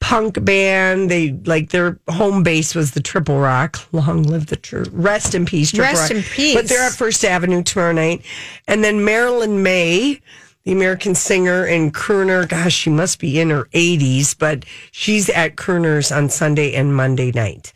[0.00, 1.10] punk band.
[1.10, 3.78] They like their home base was the Triple Rock.
[3.92, 5.70] Long live the rest in peace.
[5.70, 6.18] Triple Rest Rock.
[6.18, 6.54] in peace.
[6.54, 8.22] But they're at First Avenue tomorrow night,
[8.68, 10.20] and then Marilyn Maye.
[10.64, 15.56] The American singer and crooner, gosh, she must be in her 80s, but she's at
[15.56, 17.72] Crooners on Sunday and Monday night.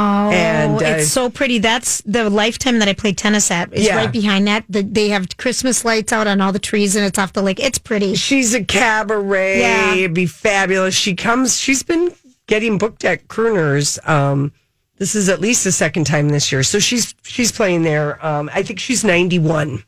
[0.00, 1.58] Oh, And, uh, it's so pretty.
[1.58, 3.68] That's the lifetime that I played tennis at.
[3.72, 3.96] It's Yeah.
[3.96, 4.64] right behind that.
[4.68, 7.60] The, they have Christmas lights out on all the trees, and it's off the lake.
[7.60, 8.14] It's pretty.
[8.14, 9.60] She's a cabaret.
[9.60, 9.94] Yeah.
[9.94, 10.94] It'd be fabulous.
[10.94, 12.14] She comes, she's been
[12.46, 13.98] getting booked at Crooners.
[14.08, 14.52] Um,
[14.98, 16.62] this is at least the second time this year.
[16.62, 18.24] So she's she's playing there.
[18.24, 19.82] Um, I think she's 91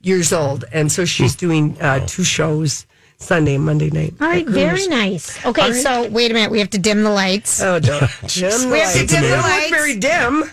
[0.00, 0.64] years old.
[0.72, 2.86] And so she's doing uh, two shows
[3.22, 4.14] Sunday Monday night.
[4.20, 5.44] All right, very nice.
[5.46, 5.82] Okay, All right.
[5.82, 6.50] so wait a minute.
[6.50, 7.62] We have to dim the lights.
[7.62, 8.00] Oh, don't.
[8.26, 9.12] dim the We have to lights.
[9.12, 9.70] dim They the don't lights.
[9.70, 10.44] look very dim.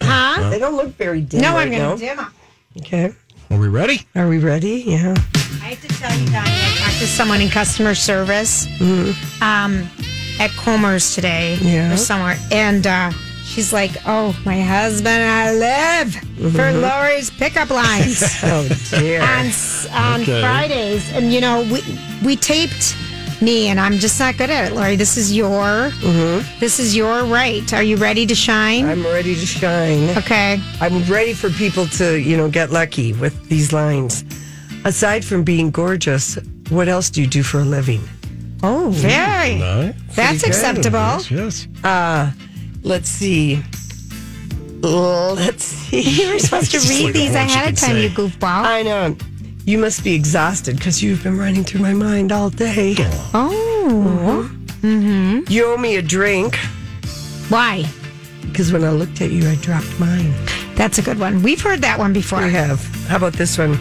[0.00, 0.50] Huh?
[0.50, 1.40] They don't look very dim.
[1.40, 2.34] No, right I'm going to dim them.
[2.78, 3.12] Okay.
[3.50, 4.06] Are we ready?
[4.14, 4.84] Are we ready?
[4.86, 5.14] Yeah.
[5.62, 8.66] I have to tell you, Donnie, I talked to someone in customer service
[9.40, 9.88] um,
[10.38, 11.94] at Comer's today Yeah.
[11.94, 13.10] or somewhere, and uh,
[13.58, 16.14] she's like, "Oh, my husband and I live
[16.54, 16.80] for mm-hmm.
[16.80, 19.20] Lori's pickup lines Oh, dear.
[19.20, 19.50] on
[19.90, 20.40] on Okay.
[20.40, 21.80] Fridays." And you know, we
[22.24, 22.96] we taped
[23.42, 24.94] me, and I'm just not good at it, Lori.
[24.94, 26.60] This is your mm-hmm.
[26.60, 27.66] this is your right.
[27.72, 28.86] Are you ready to shine?
[28.86, 30.16] I'm ready to shine.
[30.16, 30.60] okay.
[30.80, 34.24] I'm ready for people to, you know, get lucky with these lines.
[34.84, 38.02] Aside from being gorgeous, what else do you do for a living?
[38.62, 39.08] Oh, mm-hmm.
[39.08, 39.58] very.
[39.58, 39.92] No.
[40.14, 40.98] That's acceptable.
[40.98, 41.68] Yes, yes.
[41.82, 42.30] Uh,
[42.82, 43.62] let's see.
[44.80, 46.02] Let's see.
[46.22, 48.02] You were supposed to read like these ahead of time, say.
[48.04, 48.64] you goofball.
[48.64, 49.16] I know.
[49.64, 52.94] You must be exhausted because you've been running through my mind all day.
[53.34, 54.50] Oh.
[54.82, 55.50] Mm-hmm.
[55.50, 56.56] You owe me a drink
[57.48, 57.84] Why?
[58.42, 60.32] because when I looked at you, I dropped mine.
[60.74, 61.42] That's a good one.
[61.42, 62.42] We've heard that one before.
[62.42, 62.84] We have.
[63.06, 63.72] How about this one?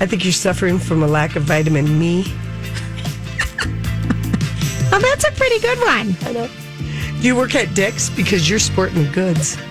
[0.00, 2.24] I think you're suffering from a lack of vitamin me.
[4.96, 6.14] Oh, that's a pretty good one.
[6.22, 6.48] I know.
[7.24, 9.56] You work at Dick's because you're sporting the goods?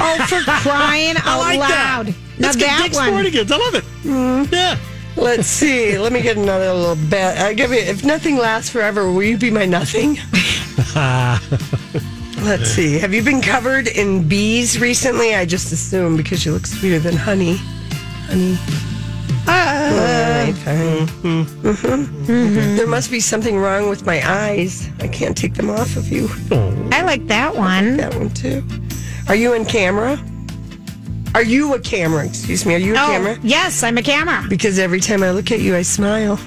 [0.00, 2.04] Oh, for crying out like that.
[2.04, 2.06] loud.
[2.38, 3.08] Now Let's get that Dick's one.
[3.08, 3.52] Sporting Goods.
[3.52, 3.84] I love it.
[4.02, 4.52] Mm-hmm.
[4.54, 4.76] Yeah.
[5.16, 5.96] Let's see.
[5.98, 7.38] Let me get another little bet.
[7.38, 7.78] I give you.
[7.78, 10.18] If nothing lasts forever, will you be my nothing?
[12.44, 12.98] Let's see.
[12.98, 15.34] Have you been covered in bees recently?
[15.34, 17.56] I just assume because you look sweeter than honey.
[18.26, 18.56] Honey.
[19.46, 21.44] Uh, All right, fine.
[22.26, 22.76] Mhm.
[22.76, 24.88] There must be something wrong with my eyes.
[25.00, 26.28] I can't take them off of you.
[26.50, 26.72] Oh.
[26.92, 27.96] I like that one.
[27.98, 28.62] That one too.
[29.28, 30.18] Are you in camera?
[31.34, 32.24] Are you a camera?
[32.24, 32.74] Excuse me.
[32.74, 33.38] Are you a Oh, camera?
[33.42, 34.44] yes, I'm a camera.
[34.48, 36.38] Because every time I look at you, I smile.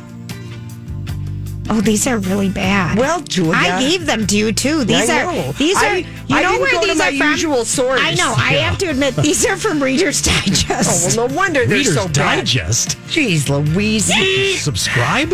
[1.73, 2.97] Oh, these are really bad.
[2.97, 4.83] Well, Julia, I gave them to you too.
[4.83, 5.51] These I are know.
[5.53, 5.95] these are I-
[6.27, 7.31] you I know didn't where go to these my are from?
[7.31, 8.01] usual source.
[8.03, 8.33] I know.
[8.37, 8.69] I Yeah.
[8.69, 11.17] have to admit these are from Reader's Digest.
[11.17, 12.39] Oh, well, no wonder they're Reader's so bad.
[12.39, 12.97] Digest.
[13.07, 14.11] Jeez, Louise.
[14.61, 15.31] Subscribe.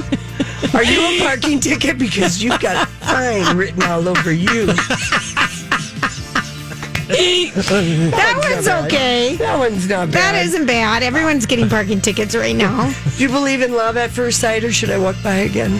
[0.76, 1.98] Are you a parking ticket?
[1.98, 4.68] Because you've got fine written all over you.
[7.08, 9.36] that one's okay.
[9.38, 10.36] That one's not bad.
[10.36, 11.02] That isn't bad.
[11.04, 12.94] Everyone's getting parking tickets right now.
[13.18, 15.80] Do you believe in love at first sight, or should I walk by again?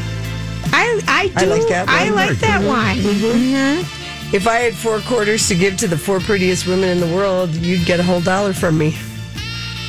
[0.74, 1.50] I I I do.
[1.50, 2.16] like that I one.
[2.16, 2.98] like that one.
[2.98, 4.36] Mm-hmm.
[4.36, 7.52] If I had four quarters to give to the four prettiest women in the world,
[7.56, 8.98] you'd get a whole dollar from me.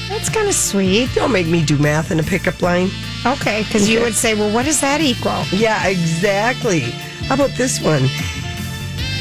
[0.09, 1.11] That's kind of sweet.
[1.15, 2.89] Don't make me do math in a pickup line.
[3.27, 5.43] Okay, because you would say, well, what does that equal?
[5.51, 6.81] Yeah, exactly.
[7.27, 8.05] How about this one?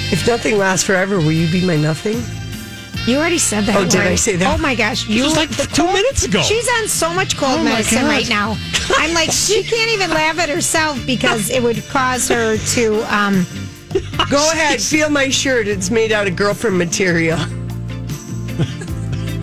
[0.10, 2.22] If nothing lasts forever, will you be my nothing?
[3.08, 3.76] You already said that.
[3.78, 4.54] Oh, did I say that?
[4.54, 6.41] Oh my gosh, you was like the two minutes ago.
[6.41, 8.10] She's on so much cold Oh medicine God.
[8.10, 8.58] right now.
[8.98, 13.15] I'm like, she can't even laugh at herself because it would cause her to.
[13.15, 13.46] um
[14.30, 15.67] Go ahead, feel my shirt.
[15.70, 17.39] It's made out of girlfriend material.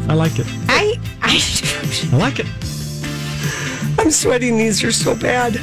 [0.06, 0.46] I like it.
[0.68, 1.40] I I
[2.12, 2.46] I like it.
[3.98, 4.58] I'm sweating.
[4.58, 5.58] These are so bad.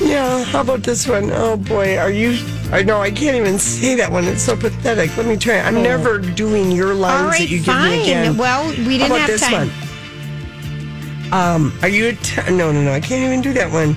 [0.00, 1.30] Yeah, how about this one?
[1.30, 2.32] Oh boy, are you?
[2.72, 4.24] I know I can't even say that one.
[4.24, 5.16] It's so pathetic.
[5.16, 5.58] Let me try.
[5.58, 7.90] I'm never doing your lines all right, that you give fine.
[7.90, 8.36] me again.
[8.36, 9.68] Well, we didn't about have this time.
[9.68, 11.32] one?
[11.32, 12.08] Um, are you?
[12.08, 12.92] A t- no, no, no.
[12.92, 13.96] I can't even do that one.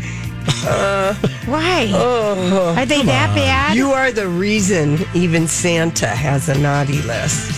[0.65, 1.13] Uh,
[1.45, 1.89] Why?
[1.93, 3.75] oh, Are they that bad?
[3.77, 7.51] you are the reason even Santa has a naughty list.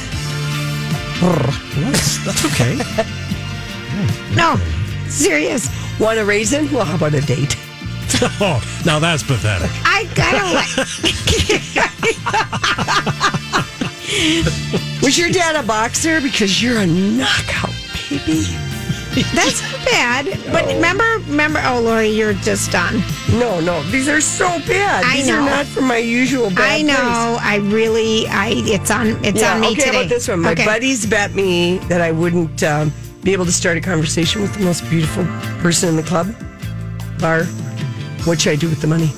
[1.22, 2.76] That's, that's okay.
[4.36, 4.58] no,
[5.10, 5.68] serious.
[6.00, 6.72] Want a raisin?
[6.72, 7.58] Well, how about a date?
[8.42, 9.70] oh, now that's pathetic.
[9.84, 10.76] I gotta like.
[15.02, 16.22] Was your dad a boxer?
[16.22, 17.74] Because you're a knockout,
[18.10, 18.46] baby.
[19.34, 20.26] That's not bad.
[20.52, 21.62] But remember, remember.
[21.66, 23.02] Oh, Lori, you're just done.
[23.32, 25.04] No, no, these are so bad.
[25.06, 25.40] I these know.
[25.42, 27.38] are not from my usual bad I know.
[27.42, 28.28] I really.
[28.28, 28.52] I.
[28.56, 29.24] It's on.
[29.26, 29.92] It's yeah, on me okay, today.
[29.92, 30.40] how about this one?
[30.42, 30.66] My Okay.
[30.66, 32.92] buddies bet me that I wouldn't um,
[33.24, 35.24] be able to start a conversation with the most beautiful
[35.62, 36.34] person in the club
[37.20, 37.46] bar.
[38.26, 39.12] What should I do with the money?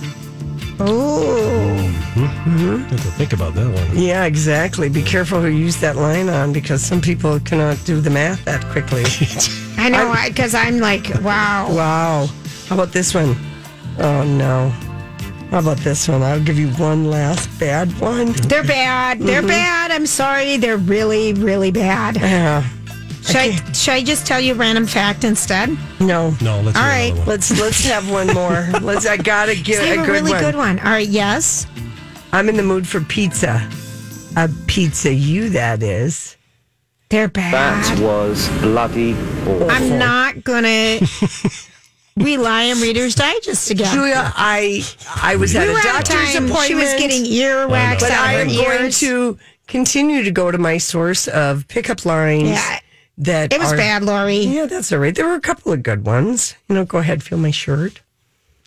[0.80, 1.76] Oh.
[2.17, 3.98] Have to think about that one.
[3.98, 4.89] Yeah, exactly.
[4.89, 8.43] Be careful who you use that line on because some people cannot do the math
[8.46, 9.04] that quickly.
[9.78, 11.67] I know, because I'm like, wow.
[11.74, 12.28] wow.
[12.67, 13.36] How about this one?
[14.00, 14.70] Oh, no.
[15.52, 16.22] How about this one?
[16.24, 18.34] I'll give you one last bad one.
[18.34, 19.20] They're bad.
[19.20, 19.48] They're Mhm.
[19.48, 19.91] bad.
[19.91, 20.58] I'm sorry.
[20.58, 22.17] They're really, really bad.
[22.17, 22.63] Yeah.
[23.28, 25.70] Should I, should I just tell you a random fact instead?
[26.00, 26.34] No.
[26.42, 27.06] No, let's All hear right.
[27.12, 27.28] another one.
[27.28, 28.68] Let's let's have one more.
[28.82, 29.06] Let's.
[29.06, 30.42] I gotta get Save a a good really one.
[30.42, 30.80] good one.
[30.80, 31.08] All right.
[31.08, 31.68] Yes.
[32.32, 33.70] I'm in the mood for pizza.
[34.36, 36.38] A pizza, you that is.
[37.10, 37.54] They're bad.
[37.54, 39.72] That was bloody awful.
[39.72, 41.00] I'm not gonna
[42.18, 43.94] rely on Reader's Digest again.
[43.94, 44.84] Julia, I
[45.22, 46.46] I was at We a were out of doctor's time.
[46.46, 46.66] appointment.
[46.68, 49.38] She was getting earwax but out I am her going to
[49.68, 52.50] continue to go to my source of pickup lines.
[52.50, 52.80] Yeah.
[53.19, 54.38] That It was are- bad, Lori.
[54.39, 55.15] Yeah, that's all right.
[55.15, 56.53] There were a couple of good ones.
[56.69, 58.01] You know, go ahead, feel my shirt.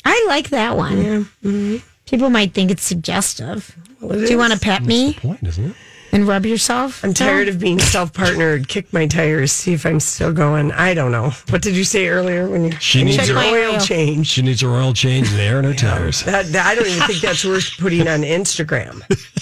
[0.05, 0.97] I like that one.
[0.99, 1.19] Yeah.
[1.45, 1.77] Mm-hmm.
[2.07, 3.77] People might think it's suggestive.
[4.01, 4.61] Well, it Do you want to is.
[4.63, 5.77] pet me Point, isn't it?
[6.11, 7.05] and rub yourself?
[7.05, 8.67] I'm tired of being self-partnered.
[8.67, 10.73] Kick my tires, see if I'm still going.
[10.73, 11.31] I don't know.
[11.51, 13.79] What did you say earlier when you She needs an her oil oil.
[13.81, 14.27] change?
[14.27, 16.25] She needs her oil change and air in her tires.
[16.25, 19.03] That, that- I don't even think that's worth putting on Instagram.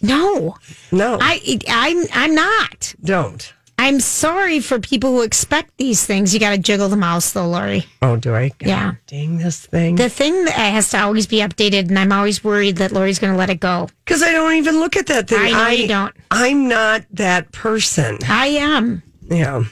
[0.00, 0.54] No,
[0.92, 2.94] No, I, I'm, I'm not.
[3.02, 3.52] don't.
[3.80, 6.34] I'm sorry for people who expect these things.
[6.34, 7.86] You got to jiggle the mouse, though, Lori.
[8.02, 8.48] Oh, do I?
[8.48, 8.92] God Yeah.
[9.06, 9.94] Dang this thing.
[9.94, 13.32] The thing that has to always be updated, and I'm always worried that Lori's going
[13.32, 13.88] to let it go.
[14.04, 15.38] Because I don't even look at that thing.
[15.40, 16.14] I know you don't.
[16.30, 18.18] I'm not that person.
[18.28, 19.02] I am.
[19.30, 19.62] Yeah.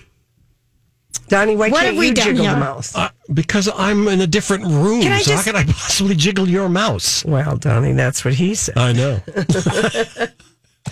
[1.28, 2.52] Donnie, why What can't have we you done jiggle here?
[2.54, 2.94] the mouse?
[2.94, 5.02] Uh, because I'm in a different room.
[5.02, 7.24] Can I so just- how can I possibly jiggle your mouse?
[7.24, 8.78] well, Donnie, that's what he said.
[8.78, 9.20] I know.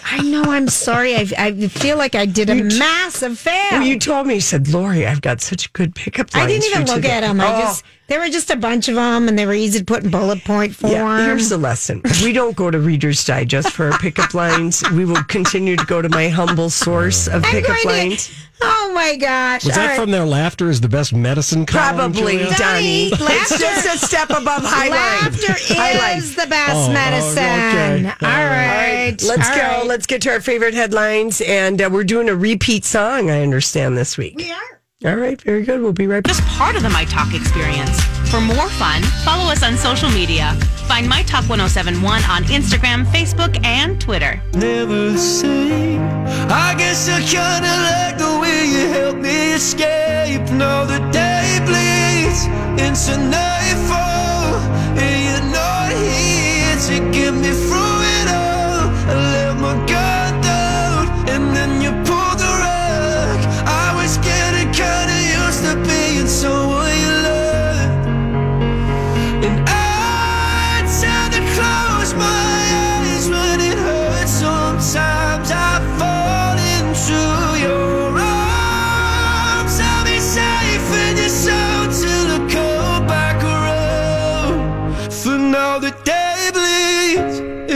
[0.04, 0.42] I know.
[0.44, 1.14] I'm sorry.
[1.16, 3.54] I, I feel like I did a massive fail.
[3.72, 6.44] Well, you told me, you said, Lori, I've got such good pickup lines.
[6.44, 7.40] I didn't even look today." at them.
[7.40, 9.84] I Oh, just there were just a bunch of them, and they were easy to
[9.84, 10.92] put in bullet point form.
[10.92, 12.02] Yeah, here's the lesson.
[12.22, 14.82] We don't go to Reader's Digest for our pickup lines.
[14.90, 18.30] We will continue to go to my humble source of I'm pickup going to- lines.
[18.60, 19.64] oh my gosh!
[19.64, 20.00] Was All that right.
[20.00, 21.96] from their laughter is the best medicine column?
[21.96, 22.56] Probably, Julia?
[22.56, 23.08] Donnie.
[23.12, 25.22] It's laughter- just a step above highlight.
[25.22, 26.18] Laughter Highlight.
[26.18, 28.06] is the best Oh, oh, medicine.
[28.06, 28.14] okay.
[28.20, 29.16] All All right.
[29.22, 29.60] Let's All go.
[29.62, 29.86] right.
[29.86, 31.40] Let's get to our favorite headlines.
[31.40, 34.34] And uh, we're doing a repeat song, I understand, this week.
[34.36, 34.80] We are.
[35.02, 35.82] All right, very good.
[35.82, 36.32] We'll be right back.
[36.34, 38.00] Just part of the My Talk experience.
[38.30, 40.54] For more fun, follow us on social media.
[40.88, 44.40] Find My Talk 1071 on Instagram, Facebook, and Twitter.
[44.54, 46.00] never the same.
[46.48, 50.48] I guess I kinda like the way you help me escape.
[50.52, 52.46] Now the day bleeds
[52.80, 54.13] into nightfall,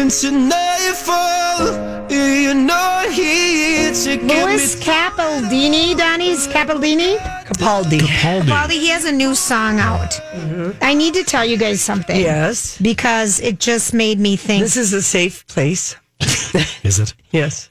[0.08, 2.10] bleeds into nightfall.
[2.10, 7.18] You're not here to Lewis Capaldini, Donnie's Capaldini.
[7.44, 7.98] Capaldi.
[8.00, 10.10] Capaldi, he has a new song out.
[10.32, 10.82] Mm-hmm.
[10.82, 12.18] I need to tell you guys something.
[12.18, 12.78] Yes.
[12.80, 14.62] Because it just made me think.
[14.62, 15.94] This is a safe place.
[16.82, 17.14] Is it?
[17.30, 17.68] Yes.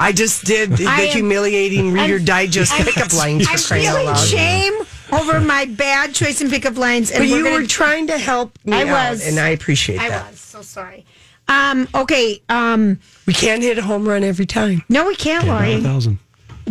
[0.00, 3.68] I just did the I am- humiliating Reader I'm- Digest I'm- pickup lines I'm for
[3.68, 4.26] crying out feeling loud.
[4.26, 4.72] shame
[5.12, 7.12] over my bad choice in pickup lines.
[7.12, 9.24] And But we're you gonna- were trying to help me I out, was.
[9.28, 10.28] and I appreciate I that.
[10.32, 11.06] was so sorry.
[11.50, 11.88] Um.
[11.94, 12.40] Okay.
[12.48, 13.00] Um.
[13.26, 14.82] We can't hit a home run every time.
[14.88, 15.80] No, we can't, Lori.
[15.82, 16.18] thousand.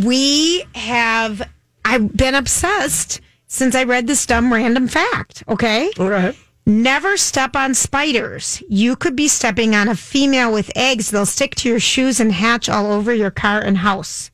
[0.03, 1.41] We have.
[1.85, 5.43] I've been obsessed since I read this dumb random fact.
[5.47, 5.91] Okay.
[5.99, 6.35] All right.
[6.65, 8.61] Never step on spiders.
[8.69, 11.09] You could be stepping on a female with eggs.
[11.09, 14.29] They'll stick to your shoes and hatch all over your car and house.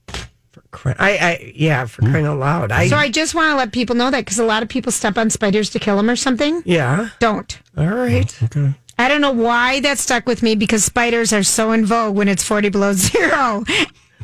[0.71, 2.71] Cry- I, I, yeah, for crying out loud.
[2.73, 4.91] I, so I just want to let people know that because a lot of people
[4.91, 6.61] step on spiders to kill them or something.
[6.65, 7.09] yeah.
[7.19, 7.57] Don't.
[7.77, 8.43] All right.
[8.43, 8.73] Okay.
[8.97, 12.27] I don't know why that stuck with me because spiders are so in vogue when
[12.27, 13.63] it's 40 below zero.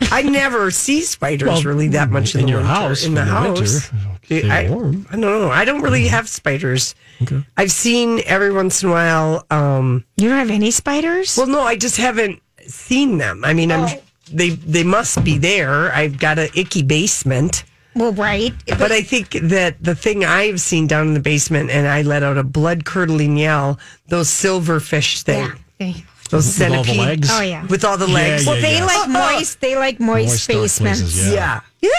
[0.09, 2.73] I never see spiders Well, really that much in, in the your winter.
[2.73, 3.91] house In the in the house.
[4.25, 4.61] stay I.
[4.65, 5.51] I don't know.
[5.51, 6.95] I don't really have spiders.
[7.21, 7.43] Okay.
[7.57, 9.45] I've seen every once in a while.
[9.51, 11.37] Um, You don't have any spiders?
[11.37, 13.43] well, no, I just haven't seen them.
[13.45, 13.99] I mean, I'm
[14.31, 15.93] they they must be there.
[15.93, 17.63] I've got an icky basement.
[17.95, 18.53] Well, right.
[18.67, 22.23] But I think that the thing I've seen down in the basement, and I let
[22.23, 25.39] out a blood curdling yell, those silverfish thing.
[25.45, 25.53] Yeah.
[25.77, 27.27] They- Those With all the legs?
[27.29, 27.65] Oh, yeah.
[27.65, 28.45] With all the legs.
[28.45, 28.85] yeah, Well, they yeah.
[28.85, 29.33] like oh, oh.
[29.35, 29.59] moist.
[29.59, 31.01] They like moist, Moist dark basements.
[31.01, 31.59] places, Yeah.
[31.81, 31.89] Yeah.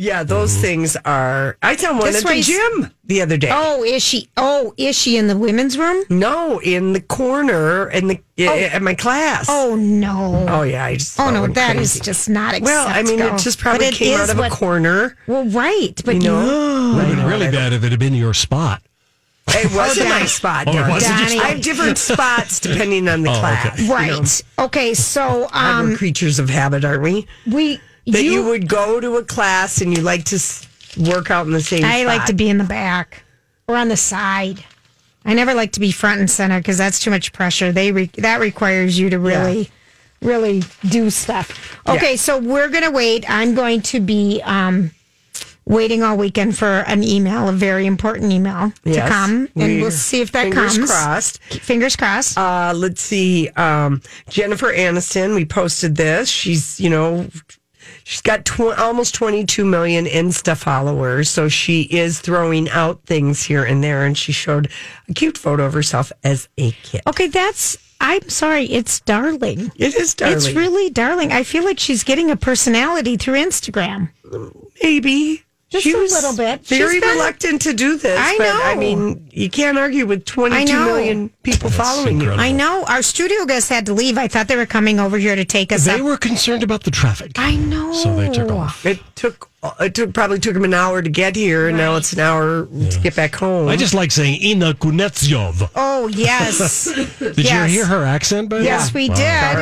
[0.00, 1.56] Yeah, those things are.
[1.60, 3.50] I found one This at the gym the other day.
[3.52, 4.28] Oh, is she?
[4.36, 6.04] Oh, is she in the women's room?
[6.08, 9.46] No, in the corner in the at my class.
[9.48, 10.46] Oh no.
[10.48, 11.98] Oh yeah, I just Oh no, it that crazy.
[11.98, 12.66] is just not Acceptable.
[12.70, 15.16] Well, I mean, it just probably it came out of what- a corner.
[15.26, 18.34] Well, right, but You know, Would have been really bad if it had been your
[18.34, 18.82] spot.
[19.50, 20.68] It wasn't my spot.
[20.68, 21.00] Oh, it Donnie.
[21.00, 21.44] spot?
[21.44, 23.40] I have different spots depending on the Oh, okay.
[23.40, 23.80] class.
[23.80, 24.10] you right.
[24.58, 24.64] know.
[24.66, 27.26] Okay, so God, we're um, creatures of habit, aren't we?
[27.46, 27.80] we
[28.12, 30.40] That you, would go to a class and you like to
[30.98, 31.84] work out in the same.
[31.84, 33.22] I like to be in the back
[33.66, 34.64] or on the side.
[35.24, 37.70] I never like to be front and center because that's too much pressure.
[37.70, 39.68] They re- that requires you to really,
[40.22, 41.78] really do stuff.
[41.86, 43.28] Okay, so we're gonna wait.
[43.28, 44.90] I'm going to be um,
[45.66, 48.96] waiting all weekend for an email, a very important email Yes.
[48.96, 50.72] to come, and we'll see if that comes.
[50.72, 50.90] fingers comes.
[50.90, 51.42] crossed.
[51.42, 52.38] Fingers crossed.
[52.38, 53.48] Uh, let's see.
[53.50, 54.00] Um,
[54.30, 56.30] Jennifer Aniston, we posted this.
[56.30, 57.28] She's, you know,
[58.04, 61.30] she's got tw- almost 22 million Insta followers.
[61.30, 64.04] So she is throwing out things here and there.
[64.04, 64.70] And she showed
[65.08, 67.02] a cute photo of herself as a kid.
[67.06, 67.76] okay, that's.
[68.00, 69.72] I'm sorry, it's darling.
[69.74, 70.36] It is darling.
[70.36, 71.32] It's really darling.
[71.32, 74.10] I feel like she's getting a personality through Instagram.
[74.80, 75.42] Maybe.
[75.70, 76.64] Just she a was little bit.
[76.66, 78.18] Very She's been- reluctant to do this.
[78.18, 80.86] I but, I mean, you can't argue with 22 I know.
[80.86, 82.32] million people following you.
[82.32, 84.16] I know our studio guests had to leave.
[84.16, 86.00] I thought they were coming over here to take us They up.
[86.00, 87.32] were concerned about the traffic.
[87.36, 87.92] I know.
[87.92, 88.86] So they took off.
[88.86, 89.50] It took
[89.80, 92.64] it took probably took him an hour to get here, and now it's an hour
[92.66, 93.68] to get back home.
[93.68, 95.68] I just like saying Ina Kunetsyov.
[95.74, 96.84] Oh yes,
[97.18, 97.68] Did Yes.
[97.70, 98.48] you hear her accent?
[98.48, 99.02] By yes way?
[99.02, 99.16] we Wow,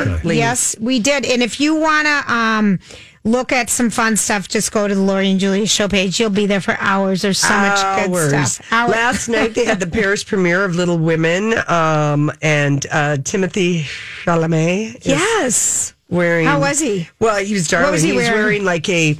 [0.04, 0.08] did.
[0.26, 0.34] okay.
[0.36, 1.24] Yes we did.
[1.24, 2.78] And if you wanna um
[3.26, 6.18] look at some fun stuff, just go to the Lori and Julia show page.
[6.20, 7.22] You'll be there for hours.
[7.22, 8.72] There's so much good stuff.
[8.72, 13.82] Hour- Last night they had the Paris premiere of Little Women, um, and uh, Timothée
[14.24, 15.04] Chalamet.
[15.04, 15.92] yes.
[16.08, 16.46] wearing.
[16.46, 17.08] How was he?
[17.18, 17.90] Well, he was darling.
[17.92, 18.64] was he he was wearing?
[18.64, 19.18] like a.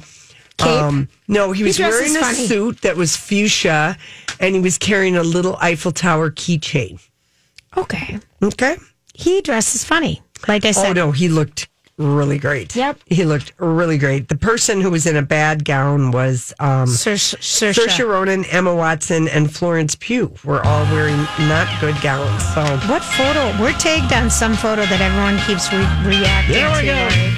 [0.57, 0.67] Cape?
[0.81, 2.47] Um, no, he He was dresses wearing a funny.
[2.47, 3.95] suit that was fuchsia,
[4.39, 6.99] and he was carrying a little Eiffel Tower keychain.
[7.75, 8.17] Okay.
[8.41, 8.77] Okay.
[9.13, 10.23] He dresses funny.
[10.47, 10.97] Like I said.
[10.97, 12.75] Oh no, he looked really great.
[12.75, 12.99] Yep.
[13.07, 14.27] he looked really great.
[14.29, 17.73] The person who was in a bad gown was um, Saoirse- Saoirse.
[17.87, 20.33] Saoirse Ronan, Emma Watson, and Florence Pugh.
[20.43, 21.17] Were all wearing
[21.47, 22.43] not good gowns.
[22.53, 23.49] So What photo?
[23.61, 26.85] We're tagged on some photo that everyone keeps re- reacting There we to.
[26.85, 26.93] go.
[26.93, 27.33] right?